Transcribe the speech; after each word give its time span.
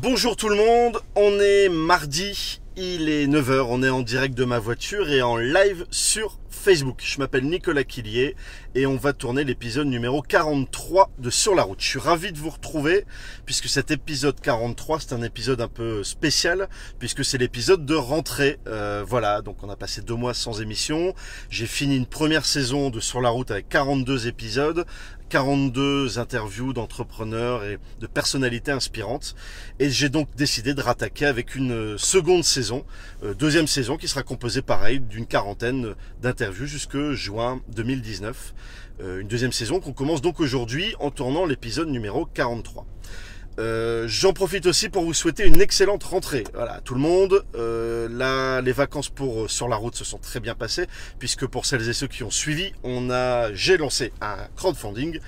Bonjour 0.00 0.36
tout 0.36 0.48
le 0.48 0.56
monde, 0.56 0.98
on 1.14 1.38
est 1.38 1.68
mardi, 1.68 2.60
il 2.76 3.10
est 3.10 3.26
9h, 3.26 3.66
on 3.68 3.82
est 3.82 3.90
en 3.90 4.00
direct 4.00 4.34
de 4.34 4.44
ma 4.44 4.58
voiture 4.58 5.10
et 5.10 5.20
en 5.20 5.36
live 5.36 5.84
sur 5.90 6.38
Facebook. 6.50 7.02
Je 7.04 7.18
m'appelle 7.18 7.44
Nicolas 7.44 7.84
Quillier 7.84 8.34
et 8.74 8.86
on 8.86 8.96
va 8.96 9.12
tourner 9.12 9.44
l'épisode 9.44 9.86
numéro 9.88 10.22
43 10.22 11.10
de 11.18 11.28
Sur 11.28 11.54
la 11.54 11.64
route. 11.64 11.80
Je 11.80 11.86
suis 11.86 11.98
ravi 11.98 12.32
de 12.32 12.38
vous 12.38 12.50
retrouver 12.50 13.04
puisque 13.44 13.68
cet 13.68 13.90
épisode 13.90 14.40
43 14.40 15.00
c'est 15.00 15.12
un 15.12 15.22
épisode 15.22 15.60
un 15.60 15.68
peu 15.68 16.02
spécial 16.02 16.68
puisque 16.98 17.24
c'est 17.24 17.38
l'épisode 17.38 17.84
de 17.84 17.94
rentrée. 17.94 18.58
Euh, 18.66 19.04
voilà, 19.06 19.42
donc 19.42 19.62
on 19.62 19.68
a 19.68 19.76
passé 19.76 20.00
deux 20.00 20.14
mois 20.14 20.34
sans 20.34 20.62
émission. 20.62 21.14
J'ai 21.50 21.66
fini 21.66 21.96
une 21.96 22.06
première 22.06 22.46
saison 22.46 22.90
de 22.90 23.00
Sur 23.00 23.20
la 23.20 23.28
route 23.28 23.50
avec 23.50 23.68
42 23.68 24.26
épisodes 24.26 24.86
42 25.32 26.18
interviews 26.18 26.74
d'entrepreneurs 26.74 27.64
et 27.64 27.78
de 28.00 28.06
personnalités 28.06 28.70
inspirantes. 28.70 29.34
Et 29.78 29.88
j'ai 29.88 30.10
donc 30.10 30.28
décidé 30.36 30.74
de 30.74 30.82
rattaquer 30.82 31.24
avec 31.24 31.54
une 31.54 31.96
seconde 31.96 32.44
saison, 32.44 32.84
euh, 33.24 33.32
deuxième 33.32 33.66
saison 33.66 33.96
qui 33.96 34.08
sera 34.08 34.22
composée 34.22 34.60
pareil 34.60 35.00
d'une 35.00 35.24
quarantaine 35.24 35.94
d'interviews 36.20 36.66
jusque 36.66 37.12
juin 37.12 37.62
2019. 37.74 38.52
Euh, 39.00 39.20
une 39.20 39.28
deuxième 39.28 39.52
saison 39.52 39.80
qu'on 39.80 39.94
commence 39.94 40.20
donc 40.20 40.38
aujourd'hui 40.38 40.94
en 41.00 41.10
tournant 41.10 41.46
l'épisode 41.46 41.88
numéro 41.88 42.26
43. 42.26 42.84
Euh, 43.58 44.04
J'en 44.08 44.32
profite 44.32 44.66
aussi 44.66 44.88
pour 44.88 45.04
vous 45.04 45.14
souhaiter 45.14 45.46
une 45.46 45.60
excellente 45.60 46.04
rentrée. 46.04 46.44
Voilà, 46.54 46.80
tout 46.84 46.94
le 46.94 47.00
monde. 47.00 47.44
Euh, 47.54 48.08
là, 48.10 48.60
les 48.60 48.72
vacances 48.72 49.08
pour 49.08 49.42
euh, 49.42 49.48
sur 49.48 49.68
la 49.68 49.76
route 49.76 49.94
se 49.94 50.04
sont 50.04 50.18
très 50.18 50.40
bien 50.40 50.54
passées, 50.54 50.86
puisque 51.18 51.46
pour 51.46 51.66
celles 51.66 51.88
et 51.88 51.92
ceux 51.92 52.06
qui 52.08 52.22
ont 52.22 52.30
suivi, 52.30 52.72
on 52.82 53.10
a, 53.10 53.52
j'ai 53.52 53.76
lancé 53.76 54.12
un 54.20 54.36
crowdfunding 54.56 55.18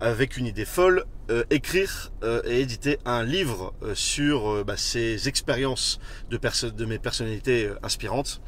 avec 0.00 0.36
une 0.36 0.46
idée 0.46 0.64
folle, 0.64 1.04
écrire 1.50 2.12
et 2.44 2.60
éditer 2.60 2.98
un 3.04 3.24
livre 3.24 3.74
sur 3.94 4.64
bah, 4.64 4.76
ces 4.76 5.26
expériences 5.26 5.98
de, 6.30 6.38
de 6.68 6.84
mes 6.84 7.00
personnalités 7.00 7.68
inspirantes. 7.82 8.40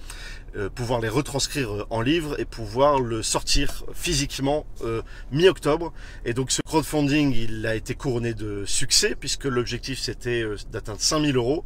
Euh, 0.56 0.68
pouvoir 0.68 1.00
les 1.00 1.08
retranscrire 1.08 1.70
euh, 1.72 1.86
en 1.90 2.00
livre 2.00 2.34
et 2.40 2.44
pouvoir 2.44 2.98
le 2.98 3.22
sortir 3.22 3.84
physiquement 3.94 4.66
euh, 4.82 5.00
mi-octobre. 5.30 5.92
Et 6.24 6.34
donc 6.34 6.50
ce 6.50 6.60
crowdfunding, 6.62 7.32
il 7.32 7.64
a 7.66 7.76
été 7.76 7.94
couronné 7.94 8.34
de 8.34 8.64
succès 8.66 9.14
puisque 9.18 9.44
l'objectif 9.44 10.00
c'était 10.00 10.44
d'atteindre 10.72 11.00
5000 11.00 11.36
euros 11.36 11.64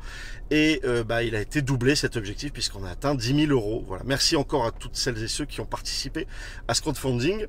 et 0.51 0.83
bah, 1.09 1.23
il 1.23 1.35
a 1.35 1.41
été 1.41 1.63
doublé 1.63 1.97
cet 1.97 2.17
objectif 2.17 2.53
puisqu'on 2.53 2.85
a 2.85 2.91
atteint 2.91 3.15
10 3.15 3.47
000 3.47 3.53
euros. 3.53 3.85
Voilà. 3.89 4.05
Merci 4.05 4.37
encore 4.37 4.67
à 4.67 4.71
toutes 4.71 4.97
celles 4.97 5.23
et 5.23 5.29
ceux 5.29 5.47
qui 5.47 5.61
ont 5.61 5.67
participé 5.67 6.27
à 6.69 6.75
ce 6.75 6.83
crowdfunding. 6.83 7.47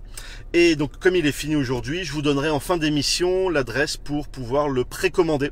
Et 0.53 0.75
donc 0.75 0.97
comme 1.00 1.16
il 1.16 1.25
est 1.28 1.33
fini 1.33 1.56
aujourd'hui, 1.56 2.06
je 2.06 2.13
vous 2.13 2.22
donnerai 2.22 2.50
en 2.50 2.61
fin 2.61 2.78
d'émission 2.78 3.50
l'adresse 3.50 3.97
pour 3.97 4.30
pouvoir 4.30 4.69
le 4.69 4.86
précommander. 4.86 5.52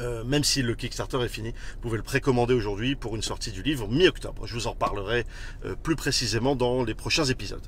Euh, 0.00 0.24
même 0.24 0.44
si 0.44 0.62
le 0.62 0.74
Kickstarter 0.74 1.22
est 1.22 1.28
fini, 1.28 1.50
vous 1.50 1.80
pouvez 1.82 1.96
le 1.96 2.02
précommander 2.02 2.54
aujourd'hui 2.54 2.96
pour 2.96 3.14
une 3.14 3.22
sortie 3.22 3.52
du 3.52 3.62
livre 3.62 3.88
mi-octobre. 3.88 4.46
Je 4.46 4.54
vous 4.54 4.66
en 4.66 4.72
reparlerai 4.72 5.24
euh, 5.64 5.74
plus 5.80 5.96
précisément 5.96 6.56
dans 6.56 6.82
les 6.82 6.94
prochains 6.94 7.24
épisodes. 7.24 7.62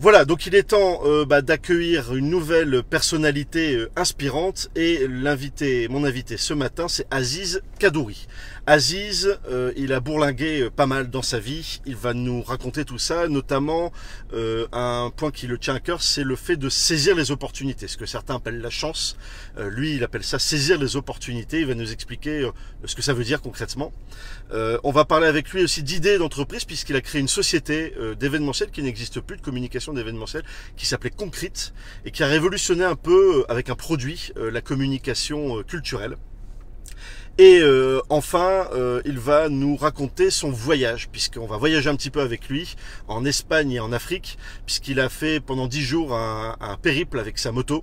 Voilà, 0.00 0.24
donc 0.24 0.44
il 0.46 0.56
est 0.56 0.64
temps 0.64 1.02
euh, 1.04 1.24
bah, 1.24 1.40
d'accueillir 1.40 2.16
une 2.16 2.28
nouvelle 2.28 2.82
personnalité 2.82 3.76
euh, 3.76 3.90
inspirante 3.94 4.68
et 4.74 5.06
l'invité, 5.06 5.86
mon 5.86 6.04
invité 6.04 6.36
ce 6.36 6.52
matin, 6.52 6.88
c'est 6.88 7.06
Aziz 7.12 7.62
Kadouri. 7.78 8.26
Aziz, 8.66 9.38
euh, 9.48 9.72
il 9.76 9.92
a 9.92 10.00
bourlingué 10.00 10.68
pas 10.74 10.86
mal 10.86 11.10
dans 11.10 11.22
sa 11.22 11.38
vie. 11.38 11.80
Il 11.86 11.94
va 11.94 12.12
nous 12.12 12.42
raconter 12.42 12.84
tout 12.84 12.98
ça, 12.98 13.28
notamment 13.28 13.92
un 14.72 15.12
point 15.16 15.30
qui 15.30 15.46
le 15.46 15.58
tient 15.58 15.74
à 15.74 15.80
cœur, 15.80 16.02
c'est 16.02 16.24
le 16.24 16.34
fait 16.34 16.56
de 16.56 16.68
saisir 16.68 17.14
les 17.14 17.30
opportunités, 17.30 17.86
ce 17.86 17.96
que 17.96 18.06
certains 18.06 18.36
appellent 18.36 18.60
la 18.60 18.70
chance. 18.70 19.16
lui, 19.58 19.94
il 19.94 20.02
appelle 20.02 20.24
ça 20.24 20.38
saisir 20.38 20.78
les 20.78 20.96
opportunités. 20.96 21.60
Il 21.60 21.66
va 21.66 21.74
nous 21.74 21.92
expliquer 21.92 22.48
ce 22.84 22.96
que 22.96 23.02
ça 23.02 23.12
veut 23.12 23.22
dire 23.22 23.40
concrètement. 23.42 23.92
on 24.52 24.90
va 24.90 25.04
parler 25.04 25.26
avec 25.28 25.50
lui 25.50 25.62
aussi 25.62 25.82
d'idées 25.82 26.18
d'entreprise 26.18 26.64
puisqu'il 26.64 26.96
a 26.96 27.00
créé 27.00 27.20
une 27.20 27.28
société 27.28 27.94
d'événementiel 28.18 28.70
qui 28.70 28.82
n'existe 28.82 29.20
plus 29.20 29.36
de 29.36 29.42
communication 29.42 29.83
d'événementiel 29.92 30.42
qui 30.76 30.86
s'appelait 30.86 31.10
Concrete 31.10 31.72
et 32.04 32.10
qui 32.10 32.22
a 32.22 32.26
révolutionné 32.26 32.84
un 32.84 32.96
peu 32.96 33.40
euh, 33.40 33.50
avec 33.50 33.70
un 33.70 33.74
produit 33.74 34.32
euh, 34.36 34.50
la 34.50 34.60
communication 34.60 35.58
euh, 35.58 35.62
culturelle. 35.62 36.16
Et 37.36 37.62
enfin, 38.10 38.68
il 39.04 39.18
va 39.18 39.48
nous 39.48 39.74
raconter 39.74 40.30
son 40.30 40.52
voyage, 40.52 41.08
puisqu'on 41.08 41.48
va 41.48 41.56
voyager 41.56 41.90
un 41.90 41.96
petit 41.96 42.10
peu 42.10 42.20
avec 42.20 42.48
lui 42.48 42.76
en 43.08 43.24
Espagne 43.24 43.72
et 43.72 43.80
en 43.80 43.90
Afrique, 43.90 44.38
puisqu'il 44.66 45.00
a 45.00 45.08
fait 45.08 45.40
pendant 45.40 45.66
dix 45.66 45.82
jours 45.82 46.14
un, 46.14 46.78
périple 46.80 47.18
avec 47.18 47.40
sa 47.40 47.50
moto 47.50 47.82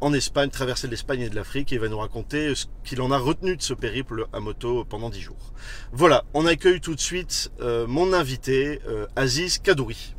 en 0.00 0.12
Espagne, 0.12 0.50
traverser 0.50 0.88
l'Espagne 0.88 1.20
et 1.20 1.28
de 1.28 1.36
l'Afrique, 1.36 1.70
et 1.70 1.76
il 1.76 1.80
va 1.80 1.88
nous 1.88 1.98
raconter 1.98 2.56
ce 2.56 2.66
qu'il 2.82 3.00
en 3.02 3.12
a 3.12 3.18
retenu 3.18 3.56
de 3.56 3.62
ce 3.62 3.72
périple 3.72 4.26
à 4.32 4.40
moto 4.40 4.84
pendant 4.84 5.10
dix 5.10 5.20
jours. 5.20 5.52
Voilà, 5.92 6.24
on 6.34 6.44
accueille 6.44 6.80
tout 6.80 6.96
de 6.96 7.00
suite 7.00 7.52
mon 7.86 8.12
invité, 8.12 8.80
Aziz 9.14 9.60
Kadouri. 9.60 10.16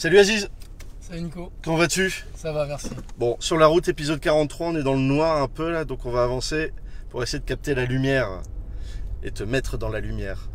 Salut 0.00 0.18
Aziz 0.18 0.48
Salut 0.98 1.20
Nico 1.20 1.52
Comment 1.62 1.76
vas-tu? 1.76 2.24
Ça 2.34 2.52
va, 2.52 2.64
merci. 2.64 2.88
Bon, 3.18 3.36
sur 3.38 3.58
la 3.58 3.66
route 3.66 3.86
épisode 3.86 4.18
43, 4.18 4.68
on 4.68 4.76
est 4.76 4.82
dans 4.82 4.94
le 4.94 5.00
noir 5.00 5.42
un 5.42 5.46
peu 5.46 5.70
là, 5.70 5.84
donc 5.84 6.06
on 6.06 6.10
va 6.10 6.24
avancer 6.24 6.72
pour 7.10 7.22
essayer 7.22 7.38
de 7.38 7.44
capter 7.44 7.74
la 7.74 7.84
lumière 7.84 8.40
et 9.22 9.30
te 9.30 9.42
mettre 9.44 9.76
dans 9.76 9.90
la 9.90 10.00
lumière. 10.00 10.48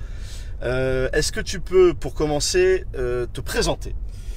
Euh, 0.64 1.10
est-ce 1.14 1.32
que 1.32 1.42
tu 1.42 1.60
peux, 1.60 1.94
pour 1.94 2.16
commencer, 2.16 2.86
euh, 2.96 3.28
te 3.28 3.40
présenter? 3.40 3.94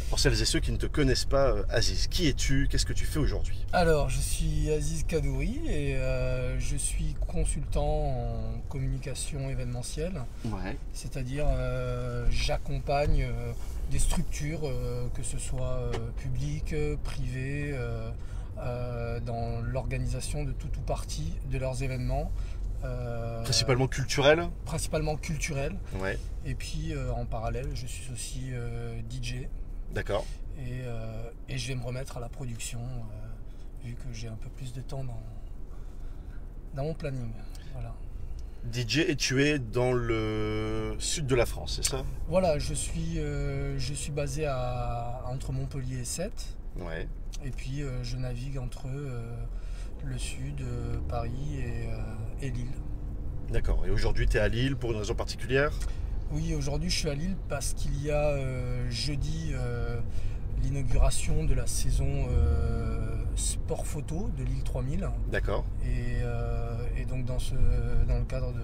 Pour 0.09 0.19
celles 0.19 0.41
et 0.41 0.45
ceux 0.45 0.61
qui 0.61 0.73
ne 0.73 0.77
te 0.77 0.87
connaissent 0.87 1.25
pas, 1.25 1.49
euh, 1.51 1.63
Aziz, 1.71 2.07
qui 2.07 2.29
es-tu? 2.29 2.69
Qu'est-ce 2.71 2.87
que 2.87 2.93
tu 2.93 3.05
fais 3.05 3.19
aujourd'hui? 3.19 3.65
Alors, 3.73 4.09
je 4.09 4.21
suis 4.21 4.71
Aziz 4.71 5.05
Kadouri 5.05 5.61
et 5.69 5.97
je 6.59 6.77
suis 6.77 7.15
consultant 7.27 7.83
en 7.85 8.61
communication 8.69 9.49
événementielle. 9.51 10.23
Ouais. 10.45 10.77
C'est-à-dire, 10.93 11.47
j'accompagne 12.31 13.27
des 13.91 13.99
structures, 13.99 14.61
euh, 14.65 15.09
que 15.15 15.23
ce 15.23 15.39
soit 15.39 15.79
euh, 15.79 15.93
publiques, 16.17 16.75
privées, 17.05 17.75
euh, 18.59 19.21
dans 19.21 19.61
l'organisation 19.61 20.45
de 20.45 20.53
tout 20.53 20.69
ou 20.77 20.81
partie 20.83 21.33
de 21.51 21.59
leurs 21.59 21.83
événements. 21.83 22.31
principalement 23.45 23.89
culturels 23.89 24.49
Principalement 24.65 25.17
culturels. 25.17 25.77
Ouais. 26.01 26.19
Et 26.45 26.55
puis 26.55 26.93
en 27.17 27.25
parallèle, 27.25 27.69
je 27.75 27.87
suis 27.87 28.13
aussi 28.13 28.51
DJ. 29.11 29.47
D'accord. 29.93 30.25
Et, 30.59 30.83
et, 31.49 31.59
je 31.59 31.69
vais 31.69 31.75
me 31.75 31.85
remettre 31.85 32.17
à 32.17 32.21
la 32.21 32.29
production, 32.29 32.81
vu 33.85 33.95
que 33.95 34.13
j'ai 34.13 34.29
un 34.29 34.37
peu 34.37 34.49
plus 34.51 34.73
de 34.73 34.81
temps 34.81 35.05
dans, 35.05 35.23
dans 36.75 36.83
mon 36.83 36.95
planning. 36.95 37.33
Voilà. 37.73 37.95
DJ 38.73 38.99
et 39.09 39.17
tu 39.17 39.43
es 39.45 39.59
dans 39.59 39.93
le 39.93 40.97
sud 40.99 41.27
de 41.27 41.35
la 41.35 41.47
France, 41.47 41.77
c'est 41.77 41.89
ça? 41.89 42.05
Voilà, 42.27 42.59
je 42.59 42.75
suis, 42.75 43.19
euh, 43.19 43.79
je 43.79 43.95
suis 43.95 44.11
basé 44.11 44.47
à, 44.47 45.23
entre 45.27 45.53
Montpellier 45.53 46.01
et 46.01 46.05
Sète. 46.05 46.57
Ouais. 46.77 47.09
Et 47.45 47.51
puis 47.51 47.83
euh, 47.83 48.03
je 48.03 48.17
navigue 48.17 48.59
entre 48.59 48.87
euh, 48.89 49.33
le 50.05 50.19
sud, 50.19 50.63
Paris 51.09 51.61
et, 51.61 52.47
et 52.47 52.51
Lille. 52.51 52.73
D'accord. 53.51 53.87
Et 53.87 53.91
aujourd'hui, 53.91 54.27
tu 54.27 54.37
es 54.37 54.41
à 54.41 54.49
Lille 54.49 54.77
pour 54.77 54.93
une 54.93 54.99
raison 54.99 55.15
particulière? 55.15 55.73
Oui, 56.33 56.55
aujourd'hui, 56.55 56.91
je 56.91 56.97
suis 56.97 57.09
à 57.09 57.15
Lille 57.15 57.37
parce 57.49 57.73
qu'il 57.75 58.03
y 58.03 58.11
a 58.11 58.37
jeudi 58.91 59.53
l'inauguration 60.63 61.45
de 61.45 61.55
la 61.55 61.67
saison 61.67 62.27
sport 63.37 63.87
photo 63.87 64.31
de 64.37 64.45
l'île 64.45 64.63
3000. 64.63 65.09
D'accord. 65.31 65.65
Et, 65.85 67.01
et, 67.01 67.05
donc 67.07 67.25
dans, 67.25 67.39
ce, 67.39 67.55
dans 68.07 68.19
le 68.19 68.25
cadre 68.25 68.53
de, 68.53 68.61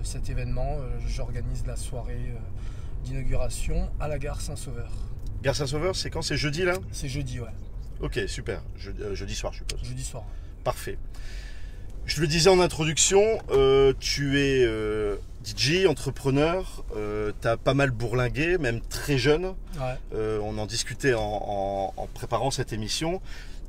de 0.00 0.04
cet 0.06 0.30
événement, 0.30 0.78
euh, 0.80 0.98
j'organise 1.06 1.66
la 1.66 1.76
soirée 1.76 2.30
euh, 2.30 3.04
d'inauguration 3.04 3.90
à 4.00 4.08
la 4.08 4.18
gare 4.18 4.40
Saint-Sauveur. 4.40 4.90
Gare 5.42 5.54
Saint-Sauveur, 5.54 5.94
c'est 5.94 6.10
quand? 6.10 6.22
C'est 6.22 6.36
jeudi 6.36 6.64
là? 6.64 6.74
C'est 6.90 7.08
jeudi, 7.08 7.40
ouais. 7.40 7.50
Ok, 8.00 8.18
super. 8.26 8.62
Euh, 9.00 9.14
jeudi 9.14 9.34
soir, 9.34 9.52
je 9.52 9.58
suppose. 9.58 9.86
Jeudi 9.86 10.02
soir. 10.02 10.24
Parfait. 10.64 10.98
Je 12.06 12.20
le 12.20 12.26
disais 12.26 12.48
en 12.50 12.60
introduction, 12.60 13.20
tu 14.00 14.40
es 14.40 14.66
DJ, 15.44 15.86
entrepreneur, 15.86 16.84
tu 17.40 17.48
as 17.48 17.56
pas 17.56 17.74
mal 17.74 17.90
bourlingué, 17.90 18.58
même 18.58 18.80
très 18.80 19.18
jeune. 19.18 19.54
Ouais. 19.78 20.38
on 20.42 20.58
en 20.58 20.66
discutait 20.66 21.14
en, 21.14 21.94
en, 21.96 22.06
préparant 22.12 22.50
cette 22.50 22.72
émission. 22.72 23.20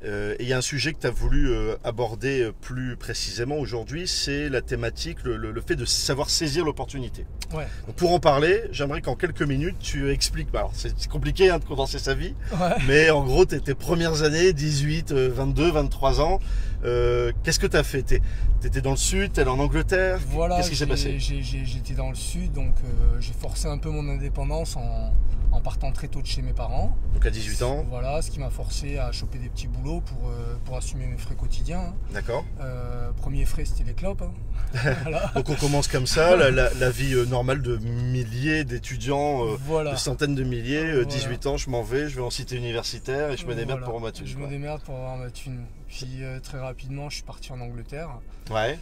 Euh, 0.04 0.34
et 0.38 0.42
il 0.42 0.48
y 0.48 0.52
a 0.52 0.58
un 0.58 0.62
sujet 0.62 0.92
que 0.92 0.98
tu 1.00 1.06
as 1.06 1.10
voulu 1.10 1.50
euh, 1.50 1.76
aborder 1.84 2.40
euh, 2.42 2.52
plus 2.60 2.96
précisément 2.96 3.56
aujourd'hui, 3.56 4.08
c'est 4.08 4.48
la 4.48 4.60
thématique, 4.60 5.18
le, 5.22 5.36
le- 5.36 5.52
le 5.52 5.60
fait 5.60 5.76
de 5.76 5.84
savoir 5.84 6.28
saisir 6.28 6.64
l'opportunité. 6.64 7.24
Ouais. 7.54 7.66
Pour 7.96 8.12
en 8.12 8.18
parler, 8.18 8.62
j'aimerais 8.72 9.00
qu'en 9.00 9.14
quelques 9.14 9.42
minutes, 9.42 9.76
tu 9.80 10.10
expliques. 10.10 10.50
bah, 10.50 10.60
Alors, 10.60 10.72
c'est 10.74 11.08
compliqué 11.08 11.50
hein, 11.50 11.58
de 11.60 11.64
condenser 11.64 11.98
sa 12.00 12.14
vie, 12.14 12.34
Ouais. 12.52 12.74
mais 12.88 13.10
en 13.10 13.24
gros, 13.24 13.44
tes, 13.44 13.60
tes 13.60 13.74
premières 13.74 14.22
années, 14.22 14.52
18, 14.52 15.12
euh, 15.12 15.30
22, 15.32 15.70
23 15.70 16.20
ans, 16.20 16.40
euh, 16.84 17.30
qu'est-ce 17.44 17.60
que 17.60 17.68
tu 17.68 17.76
as 17.76 17.84
fait? 17.84 18.02
Tu 18.02 18.20
étais 18.66 18.80
dans 18.80 18.90
le 18.90 18.96
sud, 18.96 19.32
tu 19.32 19.40
en 19.42 19.58
Angleterre? 19.60 20.18
Voilà, 20.30 20.56
Qu'est-ce 20.56 20.70
qui 20.70 20.76
s'est 20.76 20.86
passé? 20.86 21.16
J'étais 21.18 21.94
dans 21.94 22.08
le 22.08 22.16
sud, 22.16 22.52
donc 22.52 22.74
euh, 22.84 23.20
j'ai 23.20 23.32
forcé 23.32 23.68
un 23.68 23.78
peu 23.78 23.90
mon 23.90 24.08
indépendance 24.08 24.74
en, 24.76 25.12
en 25.52 25.60
partant 25.60 25.92
très 25.92 26.08
tôt 26.08 26.20
de 26.22 26.26
chez 26.26 26.42
mes 26.42 26.52
parents. 26.54 26.96
Donc 27.14 27.24
à 27.26 27.30
18 27.30 27.62
ans, 27.62 27.84
Voilà, 27.88 28.22
ce 28.22 28.30
qui 28.30 28.40
m'a 28.40 28.50
forcé 28.50 28.98
à 28.98 29.12
choper 29.12 29.38
des 29.38 29.48
petits 29.50 29.68
boulots 29.68 30.00
pour, 30.00 30.28
euh, 30.30 30.56
pour 30.64 30.76
assumer 30.76 31.06
mes 31.06 31.18
frais 31.18 31.34
quotidiens. 31.34 31.80
hein. 31.80 31.94
d'accord. 32.12 32.44
Euh, 32.60 33.12
premier 33.12 33.44
frais, 33.44 33.64
c'était 33.64 33.84
les 33.84 33.94
clopes. 33.94 34.22
hein. 34.22 34.32
voilà. 35.02 35.30
Donc 35.34 35.48
on 35.50 35.54
commence 35.54 35.88
comme 35.88 36.06
ça, 36.06 36.34
la, 36.36 36.50
la- 36.50 36.72
la 36.74 36.90
vie 36.90 37.12
euh, 37.14 37.26
normale 37.26 37.60
de 37.62 37.76
milliers 37.78 38.64
d'étudiants, 38.64 39.44
euh, 39.46 39.56
voilà. 39.66 39.92
de 39.92 39.96
centaines 39.96 40.34
de 40.34 40.42
milliers, 40.44 40.78
euh, 40.84 40.92
Voilà. 41.02 41.04
18 41.08 41.46
ans, 41.46 41.56
je 41.58 41.68
m'en 41.70 41.82
vais, 41.82 42.08
je 42.08 42.16
vais 42.16 42.22
en 42.22 42.30
cité 42.30 42.56
universitaire 42.56 43.30
et 43.30 43.36
je 43.36 43.46
me 43.46 43.54
démerde 43.54 43.84
pour 43.84 44.00
ma 44.00 44.10
thune. 44.12 44.26
Je 44.26 44.38
me 44.38 44.48
démerde 44.48 44.82
pour 44.82 44.94
avoir 44.96 45.16
ma 45.18 45.30
thune. 45.30 45.64
Puis 45.88 46.22
très 46.42 46.58
rapidement, 46.58 47.10
je 47.10 47.16
suis 47.16 47.24
parti 47.24 47.52
en 47.52 47.60
Angleterre. 47.60 48.08
Ouais. 48.50 48.78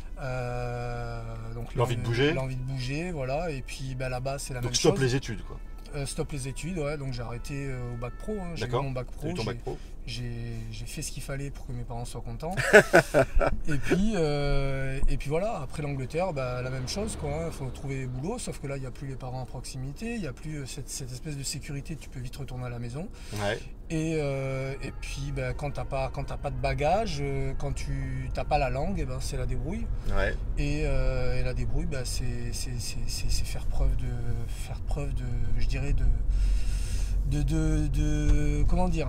Donc 1.54 1.74
L'envie 1.74 1.96
de 1.96 2.02
bouger. 2.02 2.32
L'envie 2.32 2.56
de 2.56 2.62
bouger, 2.62 3.10
voilà. 3.10 3.50
Et 3.50 3.62
puis 3.62 3.94
bah, 3.98 4.08
là-bas, 4.08 4.38
c'est 4.38 4.54
la 4.54 4.60
Donc 4.60 4.70
même 4.70 4.74
stop 4.76 4.94
chose. 4.96 5.04
les 5.04 5.14
études 5.16 5.42
quoi. 5.42 5.58
Euh, 5.96 6.06
stop 6.06 6.30
les 6.32 6.46
études, 6.48 6.78
ouais. 6.78 6.96
Donc 6.96 7.12
j'ai 7.12 7.22
arrêté 7.22 7.66
euh, 7.68 7.94
au 7.94 7.96
bac 7.96 8.12
pro. 8.18 8.32
hein. 8.40 8.52
J'ai 8.54 8.64
eu 8.66 8.68
mon 8.82 8.92
pro. 9.08 9.28
j'ai- 9.42 9.46
bac 9.46 9.58
pro 9.58 9.78
J'ai 10.10 10.86
fait 10.86 11.02
ce 11.02 11.12
qu'il 11.12 11.22
fallait 11.22 11.50
pour 11.50 11.66
que 11.66 11.72
mes 11.72 11.84
parents 11.84 12.04
soient 12.04 12.20
contents. 12.20 12.54
et, 13.68 13.78
puis, 13.78 14.12
euh, 14.16 14.98
et 15.08 15.16
puis 15.16 15.28
voilà, 15.28 15.60
après 15.62 15.82
l'Angleterre, 15.82 16.32
bah, 16.32 16.62
la 16.62 16.70
même 16.70 16.88
chose. 16.88 17.16
Il 17.22 17.52
faut 17.52 17.66
trouver 17.70 18.06
boulot, 18.06 18.38
sauf 18.38 18.60
que 18.60 18.66
là, 18.66 18.76
il 18.76 18.80
n'y 18.80 18.86
a 18.86 18.90
plus 18.90 19.06
les 19.06 19.16
parents 19.16 19.42
à 19.42 19.46
proximité, 19.46 20.14
il 20.14 20.20
n'y 20.20 20.26
a 20.26 20.32
plus 20.32 20.56
euh, 20.58 20.66
cette, 20.66 20.88
cette 20.88 21.12
espèce 21.12 21.36
de 21.36 21.42
sécurité, 21.42 21.96
tu 21.96 22.08
peux 22.08 22.20
vite 22.20 22.36
retourner 22.36 22.66
à 22.66 22.70
la 22.70 22.78
maison. 22.78 23.08
Ouais. 23.34 23.58
Et, 23.90 24.18
euh, 24.20 24.74
et 24.82 24.92
puis 25.00 25.32
bah, 25.34 25.52
quand 25.52 25.72
tu 25.72 25.80
n'as 25.80 25.84
pas, 25.84 26.10
quand 26.14 26.24
pas 26.38 26.50
de 26.50 26.56
bagages, 26.56 27.18
euh, 27.20 27.52
quand 27.58 27.72
tu 27.72 28.30
n'as 28.36 28.44
pas 28.44 28.58
la 28.58 28.70
langue, 28.70 28.98
eh 29.00 29.04
ben, 29.04 29.18
c'est 29.20 29.36
la 29.36 29.46
débrouille. 29.46 29.86
Ouais. 30.16 30.34
Et, 30.58 30.82
euh, 30.86 31.40
et 31.40 31.42
la 31.42 31.54
débrouille, 31.54 31.86
bah, 31.86 32.04
c'est 32.04 32.52
faire 33.44 33.66
preuve 33.66 33.96
de, 33.96 34.06
faire 34.48 34.80
preuve 34.82 35.12
de, 35.14 35.24
je 35.58 35.66
dirais, 35.66 35.92
de, 35.92 36.04
de, 37.30 37.42
de, 37.42 37.86
de- 37.88 38.62
comment 38.68 38.88
dire 38.88 39.08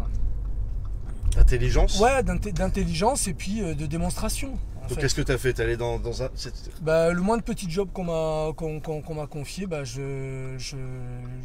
Intelligence 1.38 2.00
Ouais, 2.00 2.24
d'intelligence 2.24 3.28
et 3.28 3.34
puis 3.34 3.62
euh, 3.62 3.74
de 3.74 3.86
démonstration. 3.86 4.58
Donc 4.90 5.00
qu'est-ce 5.00 5.16
que 5.16 5.22
tu 5.22 5.32
as 5.32 5.38
fait? 5.38 5.54
T'es 5.54 5.64
allé 5.64 5.78
dans, 5.78 6.00
dans 6.00 6.24
un. 6.24 6.30
Bah, 6.82 7.12
le 7.14 7.22
moins 7.22 7.38
de 7.38 7.44
petits 7.44 7.70
jobs 7.70 7.90
qu'on 7.94 8.04
m'a 8.04 8.52
qu'on, 8.54 8.80
qu'on- 8.82 9.02
qu'on 9.02 9.14
m'a 9.16 9.28
confié, 9.28 9.66
bah, 9.68 9.84
je, 9.84 10.56
je, 10.58 10.76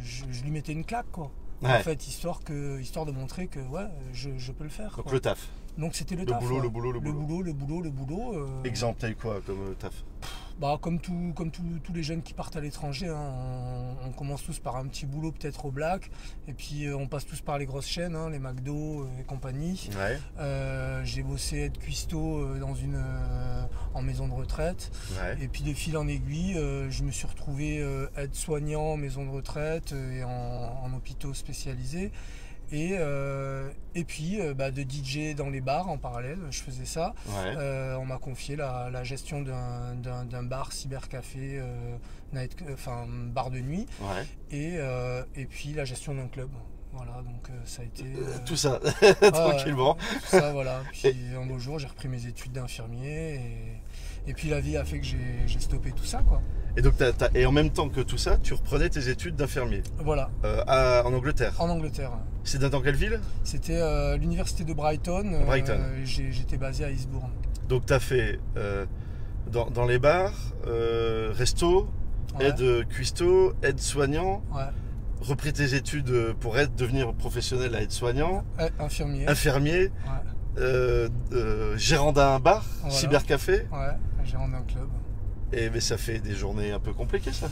je, 0.03 0.23
je 0.29 0.43
lui 0.43 0.51
mettais 0.51 0.73
une 0.73 0.83
claque 0.83 1.09
quoi. 1.11 1.31
Ouais. 1.61 1.71
En 1.71 1.79
fait, 1.79 2.05
histoire 2.07 2.41
que 2.43 2.79
histoire 2.79 3.05
de 3.05 3.11
montrer 3.11 3.47
que 3.47 3.59
ouais, 3.59 3.87
je, 4.13 4.29
je 4.37 4.51
peux 4.51 4.63
le 4.65 4.69
faire. 4.69 4.95
Donc 4.97 5.05
quoi. 5.05 5.13
le 5.13 5.19
taf. 5.21 5.47
Donc 5.77 5.95
c'était 5.95 6.15
le, 6.15 6.21
Le 6.21 6.27
taf. 6.27 6.39
boulot, 6.41 6.57
ouais. 6.57 6.61
le 6.63 6.69
boulot, 6.69 6.91
le 6.91 6.99
le 6.99 7.11
boulot. 7.11 7.25
boulot, 7.25 7.41
le 7.43 7.53
boulot, 7.53 7.81
le 7.81 7.89
boulot. 7.89 8.33
euh, 8.35 8.63
Exemple, 8.63 8.97
t'as 8.99 9.09
eu 9.09 9.15
quoi 9.15 9.39
comme 9.45 9.61
euh, 9.69 9.73
taf 9.79 9.93
Bah, 10.59 10.79
comme 10.81 10.99
tout, 10.99 11.33
comme 11.35 11.51
tout- 11.51 11.61
tous 11.83 11.93
les 11.93 12.01
jeunes 12.01 12.23
qui 12.23 12.33
partent 12.33 12.55
à 12.55 12.61
l'étranger, 12.61 13.07
hein, 13.07 13.31
on, 14.03 14.07
on 14.07 14.11
commence 14.11 14.43
tous 14.43 14.57
par 14.57 14.75
un 14.77 14.87
petit 14.87 15.05
boulot 15.05 15.31
peut-être 15.31 15.65
au 15.65 15.71
black, 15.71 16.09
et 16.47 16.53
puis 16.53 16.87
euh, 16.87 16.97
on 16.97 17.07
passe 17.07 17.27
tous 17.27 17.41
par 17.41 17.59
les 17.59 17.67
grosses 17.67 17.85
chaînes, 17.87 18.15
hein, 18.15 18.31
les 18.31 18.39
McDo 18.39 19.03
euh, 19.03 19.19
et 19.19 19.23
compagnie. 19.23 19.87
Ouais. 19.95 20.17
Euh, 20.39 21.03
j'ai 21.03 21.21
bossé 21.21 21.59
être 21.59 21.77
cuistot 21.77 22.57
dans 22.57 22.73
une, 22.73 22.95
euh, 22.95 23.63
en 23.93 24.01
maison 24.01 24.27
de 24.27 24.33
retraite. 24.33 24.89
Ouais. 25.21 25.37
Et 25.43 25.47
puis 25.47 25.61
de 25.61 25.73
fil 25.75 25.95
en 25.95 26.07
aiguille, 26.07 26.53
je 26.89 27.03
me 27.03 27.11
suis 27.11 27.27
retrouvé 27.27 27.85
aide-soignant 28.17 28.93
en 28.93 28.97
maison 28.97 29.25
de 29.25 29.29
retraite 29.29 29.91
et 29.91 30.23
en, 30.23 30.29
en 30.29 30.93
hôpitaux 30.93 31.35
spécialisés. 31.35 32.11
Et, 32.71 32.97
euh, 32.99 33.69
et 33.95 34.03
puis 34.03 34.41
euh, 34.41 34.53
bah, 34.53 34.71
de 34.71 34.81
DJ 34.81 35.35
dans 35.35 35.49
les 35.49 35.61
bars 35.61 35.89
en 35.89 35.97
parallèle, 35.97 36.39
je 36.51 36.59
faisais 36.61 36.85
ça. 36.85 37.13
Ouais. 37.27 37.53
Euh, 37.57 37.95
on 37.97 38.05
m'a 38.05 38.17
confié 38.17 38.55
la, 38.55 38.89
la 38.91 39.03
gestion 39.03 39.41
d'un- 39.41 40.43
bar 40.43 40.73
cybercafé, 40.73 41.61
night- 42.33 42.63
enfin 42.73 43.05
bar 43.07 43.49
de 43.51 43.59
nuit, 43.59 43.85
Ouais. 44.01 44.25
et, 44.51 44.77
et 45.39 45.45
puis 45.45 45.73
la 45.73 45.85
gestion 45.85 46.13
d'un 46.15 46.27
club. 46.27 46.49
Voilà, 46.93 47.13
donc 47.23 47.49
euh, 47.49 47.53
ça 47.65 47.81
a 47.81 47.85
été. 47.85 48.03
euh, 48.03 48.37
Tout 48.45 48.55
ça, 48.55 48.79
tranquillement. 49.31 49.95
tout 49.95 50.27
ça, 50.37 50.51
voilà. 50.51 50.81
Puis 50.91 51.13
un 51.39 51.45
beau 51.45 51.59
jour, 51.59 51.79
j'ai 51.79 51.87
repris 51.87 52.07
mes 52.07 52.25
études 52.25 52.51
d'infirmier, 52.53 53.35
et, 54.25 54.29
et 54.29 54.33
puis 54.33 54.49
la 54.49 54.59
vie 54.59 54.77
a 54.77 54.83
fait 54.85 54.99
que 54.99 55.05
j'ai 55.05 55.59
stoppé 55.59 55.91
tout 55.91 56.05
ça, 56.05 56.19
quoi. 56.27 56.41
Et 56.75 56.81
donc 56.81 56.95
t'as- 56.97 57.11
t'as- 57.13 57.29
et 57.33 57.45
en 57.45 57.51
même 57.51 57.71
temps 57.71 57.89
que 57.89 58.01
tout 58.01 58.17
ça, 58.17 58.37
tu 58.37 58.53
reprenais 58.53 58.89
tes 58.89 59.09
études 59.09 59.35
d'infirmier 59.35 59.81
Voilà, 59.99 60.29
euh, 60.45 60.63
à- 60.67 61.03
en 61.05 61.13
Angleterre. 61.13 61.53
en 61.59 61.69
Angleterre. 61.69 62.11
C'est 62.43 62.59
dans 62.59 62.81
quelle 62.81 62.95
ville? 62.95 63.19
C'était 63.43 63.77
euh, 63.81 64.15
l'université 64.17 64.63
de 64.63 64.73
Brighton. 64.73 65.33
euh, 65.33 65.43
Brighton. 65.45 65.79
J'étais 66.03 66.57
basé 66.57 66.85
à 66.85 66.91
Eastbourne. 66.91 67.31
Donc 67.67 67.85
t'as 67.85 67.99
fait 67.99 68.39
euh, 68.57 68.85
dans, 69.51 69.69
dans 69.69 69.85
les 69.85 69.99
bars, 69.99 70.33
euh, 70.67 71.31
resto, 71.33 71.89
Ouais, 72.37 72.45
aide 72.49 72.61
euh, 72.61 72.83
cuistot, 72.83 73.53
aide 73.63 73.79
soignant, 73.79 74.43
ouais. 74.53 74.61
Repris 75.21 75.53
tes 75.53 75.73
études 75.75 76.09
euh, 76.09 76.33
pour 76.39 76.57
être 76.57 76.75
devenir 76.75 77.13
professionnel 77.13 77.75
à 77.75 77.81
aide 77.81 77.91
soignant, 77.91 78.43
Euh, 78.59 78.69
infirmier. 78.79 79.27
infirmier, 79.27 79.83
Ouais, 79.87 79.89
euh, 80.59 81.09
euh, 81.33 81.77
gérant 81.77 82.11
d'un 82.13 82.39
bar, 82.39 82.63
Voilà. 82.81 82.95
cybercafé. 82.95 83.67
ouais, 83.71 84.25
gérant 84.25 84.47
d'un 84.47 84.61
club. 84.63 84.87
Et 85.53 85.69
mais 85.69 85.79
ça 85.79 85.97
fait 85.97 86.19
des 86.19 86.35
journées 86.35 86.71
un 86.71 86.79
peu 86.79 86.93
compliquées 86.93 87.31
ça. 87.31 87.47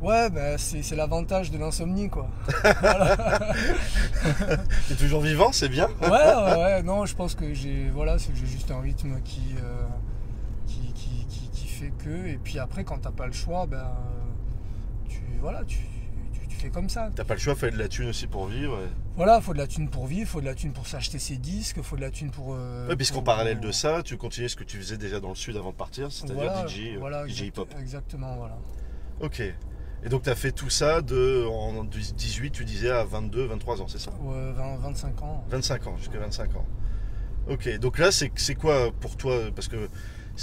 Ouais, 0.00 0.30
bah, 0.30 0.56
c'est 0.56 0.82
c'est 0.82 0.96
l'avantage 0.96 1.50
de 1.50 1.58
l'insomnie, 1.58 2.08
quoi. 2.08 2.28
T'es 4.88 4.94
toujours 4.94 5.20
vivant, 5.20 5.52
c'est 5.52 5.68
bien. 5.68 5.88
Ouais, 6.00 6.08
ouais, 6.08 6.56
ouais, 6.56 6.82
non, 6.82 7.04
je 7.06 7.14
pense 7.14 7.34
que 7.34 7.52
j'ai 7.52 7.90
voilà, 7.90 8.18
c'est 8.18 8.32
que 8.32 8.38
j'ai 8.38 8.46
juste 8.46 8.70
un 8.70 8.80
rythme 8.80 9.20
qui, 9.24 9.54
euh, 9.62 9.86
qui, 10.66 10.92
qui, 10.94 11.26
qui, 11.28 11.48
qui 11.50 11.66
fait 11.68 11.92
que. 11.98 12.26
Et 12.28 12.38
puis 12.42 12.58
après, 12.58 12.84
quand 12.84 12.98
t'as 12.98 13.10
pas 13.10 13.26
le 13.26 13.32
choix, 13.32 13.66
ben, 13.66 13.90
tu, 15.08 15.20
voilà, 15.40 15.62
tu, 15.66 15.78
comme 16.68 16.88
ça. 16.90 17.08
T'as 17.16 17.24
pas 17.24 17.34
le 17.34 17.40
choix, 17.40 17.54
faut 17.54 17.70
de 17.70 17.78
la 17.78 17.88
thune 17.88 18.08
aussi 18.10 18.26
pour 18.26 18.46
vivre. 18.46 18.78
Voilà, 19.16 19.40
faut 19.40 19.54
de 19.54 19.58
la 19.58 19.66
thune 19.66 19.88
pour 19.88 20.06
vivre, 20.06 20.28
faut 20.28 20.40
de 20.42 20.46
la 20.46 20.54
thune 20.54 20.72
pour 20.72 20.86
s'acheter 20.86 21.18
ses 21.18 21.36
disques, 21.38 21.80
faut 21.80 21.96
de 21.96 22.02
la 22.02 22.10
thune 22.10 22.30
pour. 22.30 22.54
euh, 22.54 22.88
Ouais, 22.88 22.96
puisqu'en 22.96 23.14
pour- 23.16 23.24
parallèle 23.24 23.60
de 23.60 23.72
ça, 23.72 24.02
tu 24.02 24.16
continuais 24.18 24.48
ce 24.48 24.56
que 24.56 24.64
tu 24.64 24.76
faisais 24.76 24.98
déjà 24.98 25.20
dans 25.20 25.30
le 25.30 25.34
sud 25.34 25.56
avant 25.56 25.70
de 25.70 25.76
partir, 25.76 26.12
c'est-à-dire 26.12 26.34
voilà, 26.52 26.66
DJ, 26.66 26.94
euh, 26.94 26.98
voilà, 26.98 27.26
DJ 27.26 27.40
hip-hop. 27.46 27.72
Exactement, 27.80 28.36
voilà. 28.36 28.58
Ok. 29.20 29.40
Et 30.02 30.08
donc 30.08 30.22
tu 30.22 30.30
as 30.30 30.34
fait 30.34 30.52
tout 30.52 30.70
ça 30.70 31.02
de 31.02 31.44
en 31.46 31.84
18, 31.84 32.50
tu 32.52 32.64
disais 32.64 32.90
à 32.90 33.04
22, 33.04 33.44
23 33.46 33.82
ans, 33.82 33.86
c'est 33.88 33.98
ça? 34.00 34.10
Ouais, 34.22 34.52
20, 34.52 34.76
25 34.78 35.22
ans. 35.22 35.44
25 35.50 35.86
ans, 35.86 35.96
jusqu'à 35.98 36.18
25 36.18 36.56
ans. 36.56 36.66
Ok, 37.48 37.68
donc 37.78 37.98
là 37.98 38.10
c'est 38.12 38.30
c'est 38.36 38.54
quoi 38.54 38.90
pour 39.00 39.16
toi? 39.16 39.36
Parce 39.54 39.68
que 39.68 39.88